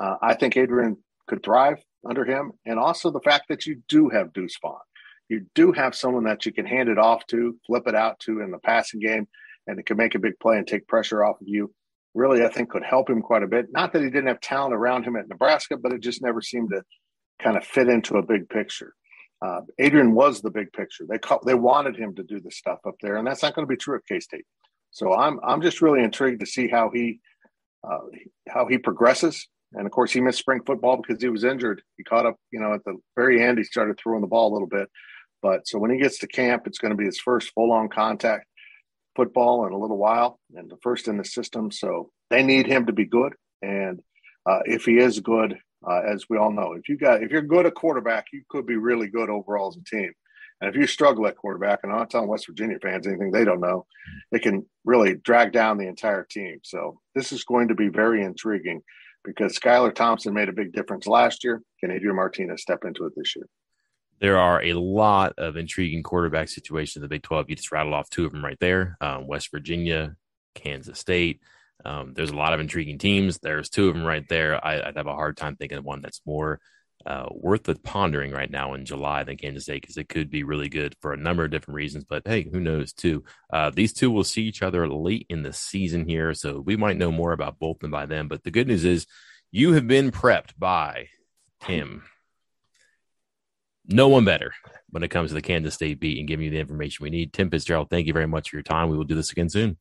uh, 0.00 0.14
I 0.22 0.34
think 0.34 0.56
Adrian 0.56 0.98
could 1.26 1.42
thrive 1.42 1.82
under 2.08 2.24
him, 2.24 2.52
and 2.66 2.78
also 2.78 3.10
the 3.10 3.20
fact 3.20 3.44
that 3.48 3.66
you 3.66 3.82
do 3.88 4.08
have 4.08 4.32
Deuce 4.32 4.58
Vaughn. 4.60 4.78
You 5.28 5.46
do 5.54 5.72
have 5.72 5.94
someone 5.94 6.24
that 6.24 6.44
you 6.44 6.52
can 6.52 6.66
hand 6.66 6.88
it 6.88 6.98
off 6.98 7.26
to, 7.28 7.56
flip 7.66 7.84
it 7.86 7.94
out 7.94 8.18
to 8.20 8.40
in 8.40 8.50
the 8.50 8.58
passing 8.58 9.00
game, 9.00 9.26
and 9.66 9.78
it 9.78 9.86
can 9.86 9.96
make 9.96 10.14
a 10.14 10.18
big 10.18 10.38
play 10.38 10.58
and 10.58 10.66
take 10.66 10.86
pressure 10.86 11.24
off 11.24 11.40
of 11.40 11.48
you. 11.48 11.72
Really, 12.14 12.44
I 12.44 12.48
think 12.48 12.70
could 12.70 12.84
help 12.84 13.10
him 13.10 13.22
quite 13.22 13.42
a 13.42 13.48
bit. 13.48 13.72
Not 13.72 13.92
that 13.92 14.02
he 14.02 14.10
didn't 14.10 14.28
have 14.28 14.40
talent 14.40 14.74
around 14.74 15.04
him 15.04 15.16
at 15.16 15.28
Nebraska, 15.28 15.76
but 15.76 15.92
it 15.92 16.00
just 16.00 16.22
never 16.22 16.40
seemed 16.40 16.70
to 16.70 16.82
kind 17.42 17.56
of 17.56 17.64
fit 17.64 17.88
into 17.88 18.18
a 18.18 18.22
big 18.22 18.48
picture. 18.48 18.94
Uh, 19.44 19.60
Adrian 19.78 20.14
was 20.14 20.40
the 20.40 20.50
big 20.50 20.72
picture. 20.72 21.04
They 21.08 21.18
call, 21.18 21.40
they 21.44 21.54
wanted 21.54 21.96
him 21.96 22.14
to 22.14 22.22
do 22.22 22.40
the 22.40 22.50
stuff 22.50 22.78
up 22.86 22.94
there, 23.02 23.16
and 23.16 23.26
that's 23.26 23.42
not 23.42 23.54
going 23.54 23.66
to 23.66 23.70
be 23.70 23.76
true 23.76 23.96
at 23.96 24.06
K 24.06 24.20
State. 24.20 24.44
So 24.90 25.12
I'm 25.12 25.40
I'm 25.42 25.60
just 25.60 25.82
really 25.82 26.02
intrigued 26.02 26.40
to 26.40 26.46
see 26.46 26.68
how 26.68 26.90
he 26.94 27.18
uh, 27.82 27.98
how 28.48 28.66
he 28.66 28.78
progresses. 28.78 29.48
And 29.74 29.86
of 29.86 29.92
course, 29.92 30.12
he 30.12 30.20
missed 30.20 30.38
spring 30.38 30.60
football 30.64 30.96
because 30.96 31.22
he 31.22 31.28
was 31.28 31.44
injured. 31.44 31.82
He 31.96 32.04
caught 32.04 32.26
up, 32.26 32.36
you 32.50 32.60
know, 32.60 32.74
at 32.74 32.84
the 32.84 32.96
very 33.16 33.42
end, 33.42 33.58
he 33.58 33.64
started 33.64 33.98
throwing 33.98 34.20
the 34.20 34.26
ball 34.26 34.52
a 34.52 34.54
little 34.54 34.68
bit. 34.68 34.88
But 35.42 35.66
so 35.68 35.78
when 35.78 35.90
he 35.90 35.98
gets 35.98 36.18
to 36.18 36.26
camp, 36.26 36.66
it's 36.66 36.78
going 36.78 36.92
to 36.92 36.96
be 36.96 37.04
his 37.04 37.20
first 37.20 37.52
full 37.54 37.72
on 37.72 37.88
contact 37.88 38.46
football 39.14 39.66
in 39.66 39.72
a 39.72 39.78
little 39.78 39.98
while 39.98 40.40
and 40.54 40.70
the 40.70 40.78
first 40.82 41.08
in 41.08 41.18
the 41.18 41.24
system. 41.24 41.70
So 41.70 42.10
they 42.30 42.42
need 42.42 42.66
him 42.66 42.86
to 42.86 42.92
be 42.92 43.04
good. 43.04 43.34
And 43.62 44.00
uh, 44.46 44.60
if 44.64 44.84
he 44.84 44.98
is 44.98 45.20
good, 45.20 45.56
uh, 45.86 46.00
as 46.00 46.24
we 46.28 46.38
all 46.38 46.52
know, 46.52 46.72
if 46.72 46.88
you 46.88 46.96
got 46.96 47.22
if 47.22 47.30
you're 47.30 47.42
good 47.42 47.66
at 47.66 47.74
quarterback, 47.74 48.26
you 48.32 48.42
could 48.48 48.66
be 48.66 48.76
really 48.76 49.08
good 49.08 49.28
overall 49.28 49.68
as 49.68 49.76
a 49.76 49.84
team. 49.84 50.12
And 50.60 50.70
if 50.70 50.80
you 50.80 50.86
struggle 50.86 51.26
at 51.26 51.36
quarterback, 51.36 51.80
and 51.82 51.92
I'm 51.92 51.98
not 51.98 52.10
telling 52.10 52.28
West 52.28 52.46
Virginia 52.46 52.78
fans 52.80 53.06
anything 53.06 53.30
they 53.30 53.44
don't 53.44 53.60
know, 53.60 53.86
it 54.32 54.42
can 54.42 54.64
really 54.84 55.16
drag 55.16 55.52
down 55.52 55.76
the 55.76 55.88
entire 55.88 56.24
team. 56.24 56.60
So 56.62 57.00
this 57.14 57.32
is 57.32 57.44
going 57.44 57.68
to 57.68 57.74
be 57.74 57.88
very 57.88 58.22
intriguing 58.22 58.82
because 59.24 59.58
Skylar 59.58 59.94
Thompson 59.94 60.34
made 60.34 60.48
a 60.48 60.52
big 60.52 60.72
difference 60.72 61.06
last 61.06 61.44
year. 61.44 61.62
Can 61.80 61.90
Adrian 61.90 62.16
Martinez 62.16 62.62
step 62.62 62.84
into 62.84 63.06
it 63.06 63.14
this 63.16 63.34
year? 63.34 63.46
There 64.20 64.38
are 64.38 64.62
a 64.62 64.74
lot 64.74 65.34
of 65.38 65.56
intriguing 65.56 66.02
quarterback 66.02 66.48
situations 66.48 66.96
in 66.96 67.02
the 67.02 67.08
Big 67.08 67.22
12. 67.22 67.50
You 67.50 67.56
just 67.56 67.72
rattled 67.72 67.94
off 67.94 68.08
two 68.10 68.24
of 68.24 68.32
them 68.32 68.44
right 68.44 68.58
there 68.60 68.96
um, 69.00 69.26
West 69.26 69.50
Virginia, 69.50 70.16
Kansas 70.54 70.98
State. 70.98 71.40
Um, 71.84 72.14
there's 72.14 72.30
a 72.30 72.36
lot 72.36 72.54
of 72.54 72.60
intriguing 72.60 72.98
teams. 72.98 73.38
There's 73.38 73.68
two 73.68 73.88
of 73.88 73.94
them 73.94 74.04
right 74.04 74.26
there. 74.28 74.64
I, 74.64 74.86
would 74.86 74.96
have 74.96 75.06
a 75.06 75.14
hard 75.14 75.36
time 75.36 75.56
thinking 75.56 75.78
of 75.78 75.84
one 75.84 76.00
that's 76.00 76.20
more 76.24 76.60
uh, 77.06 77.26
worth 77.30 77.64
the 77.64 77.74
pondering 77.74 78.32
right 78.32 78.50
now 78.50 78.74
in 78.74 78.84
July 78.84 79.24
than 79.24 79.36
Kansas 79.36 79.64
State 79.64 79.82
because 79.82 79.96
it 79.96 80.08
could 80.08 80.30
be 80.30 80.42
really 80.42 80.68
good 80.68 80.96
for 81.00 81.12
a 81.12 81.18
number 81.18 81.44
of 81.44 81.50
different 81.50 81.76
reasons. 81.76 82.04
But 82.04 82.22
hey, 82.26 82.48
who 82.50 82.60
knows 82.60 82.92
too? 82.92 83.24
Uh, 83.52 83.70
these 83.70 83.92
two 83.92 84.10
will 84.10 84.24
see 84.24 84.42
each 84.42 84.62
other 84.62 84.88
late 84.88 85.26
in 85.28 85.42
the 85.42 85.52
season 85.52 86.08
here, 86.08 86.34
so 86.34 86.60
we 86.60 86.76
might 86.76 86.96
know 86.96 87.12
more 87.12 87.32
about 87.32 87.58
both 87.58 87.76
of 87.76 87.80
them 87.80 87.90
by 87.90 88.06
then. 88.06 88.28
But 88.28 88.44
the 88.44 88.50
good 88.50 88.68
news 88.68 88.84
is 88.84 89.06
you 89.50 89.72
have 89.74 89.86
been 89.86 90.10
prepped 90.10 90.58
by 90.58 91.08
Tim. 91.60 92.04
No 93.86 94.08
one 94.08 94.24
better 94.24 94.52
when 94.90 95.02
it 95.02 95.08
comes 95.08 95.30
to 95.30 95.34
the 95.34 95.42
Kansas 95.42 95.74
State 95.74 96.00
beat 96.00 96.18
and 96.18 96.28
giving 96.28 96.44
you 96.44 96.50
the 96.50 96.58
information 96.58 97.02
we 97.02 97.10
need. 97.10 97.32
Tim 97.32 97.50
Fitzgerald, 97.50 97.90
thank 97.90 98.06
you 98.06 98.12
very 98.12 98.26
much 98.26 98.50
for 98.50 98.56
your 98.56 98.62
time. 98.62 98.88
We 98.88 98.96
will 98.96 99.04
do 99.04 99.14
this 99.14 99.32
again 99.32 99.50
soon. 99.50 99.76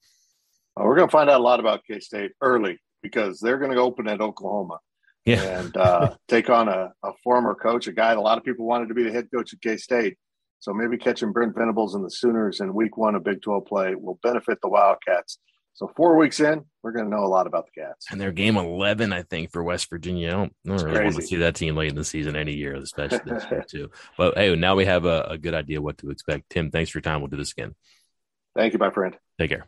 Uh, 0.76 0.84
we're 0.84 0.96
going 0.96 1.08
to 1.08 1.12
find 1.12 1.30
out 1.30 1.40
a 1.40 1.44
lot 1.44 1.60
about 1.60 1.86
K 1.86 2.00
State 2.00 2.32
early 2.42 2.80
because 3.02 3.40
they're 3.40 3.60
going 3.60 3.72
to 3.72 3.78
open 3.78 4.08
at 4.08 4.22
Oklahoma. 4.22 4.80
Yeah. 5.26 5.60
and 5.60 5.78
uh, 5.78 6.16
take 6.28 6.50
on 6.50 6.68
a, 6.68 6.94
a, 7.04 7.12
former 7.24 7.56
coach, 7.56 7.88
a 7.88 7.94
guy 7.94 8.10
that 8.10 8.18
a 8.18 8.22
lot 8.22 8.38
of 8.38 8.44
people 8.44 8.66
wanted 8.66 8.90
to 8.90 8.94
be 8.94 9.04
the 9.04 9.12
head 9.12 9.30
coach 9.34 9.54
at 9.54 9.62
K 9.62 9.78
State. 9.78 10.18
So 10.60 10.74
maybe 10.74 10.98
catching 10.98 11.32
Brent 11.32 11.56
Venables 11.56 11.96
and 11.96 12.06
the 12.06 12.10
Sooners 12.10 12.62
in 12.62 12.74
week 12.74 12.98
one 12.98 13.16
of 13.16 13.24
Big 13.24 13.42
12 13.42 13.66
play 13.66 13.96
will 13.96 14.20
benefit 14.24 14.60
the 14.62 14.70
Wildcats. 14.70 15.40
So 15.74 15.92
four 15.96 16.18
weeks 16.18 16.40
in, 16.40 16.64
we're 16.84 16.92
going 16.92 17.06
to 17.06 17.12
know 17.12 17.24
a 17.24 17.28
lot 17.28 17.48
about 17.48 17.66
the 17.66 17.82
Cats. 17.82 18.06
And 18.12 18.22
they're 18.22 18.32
game 18.32 18.58
11, 18.58 19.12
I 19.12 19.24
think, 19.24 19.52
for 19.52 19.64
West 19.64 19.90
Virginia. 19.90 20.28
I 20.30 20.32
don't, 20.32 20.54
I 20.66 20.70
don't 20.70 20.84
really 20.84 20.98
crazy. 20.98 21.04
want 21.04 21.16
to 21.16 21.28
see 21.28 21.36
that 21.38 21.56
team 21.56 21.76
late 21.76 21.90
in 21.90 21.96
the 21.96 22.06
season 22.06 22.36
any 22.36 22.54
year, 22.54 22.76
especially 22.76 23.20
this 23.26 23.46
year, 23.50 23.66
too. 23.68 23.90
But 24.18 24.38
hey, 24.38 24.56
now 24.56 24.76
we 24.76 24.86
have 24.86 25.06
a, 25.06 25.24
a 25.32 25.38
good 25.38 25.56
idea 25.56 25.82
what 25.82 25.98
to 26.00 26.12
expect. 26.12 26.50
Tim, 26.50 26.70
thanks 26.70 26.92
for 26.92 27.00
your 27.00 27.04
time. 27.04 27.22
We'll 27.22 27.30
do 27.30 27.38
this 27.38 27.52
again. 27.52 27.74
Thank 28.56 28.74
you, 28.74 28.80
my 28.80 28.92
friend. 28.92 29.18
Take 29.40 29.50
care. 29.50 29.68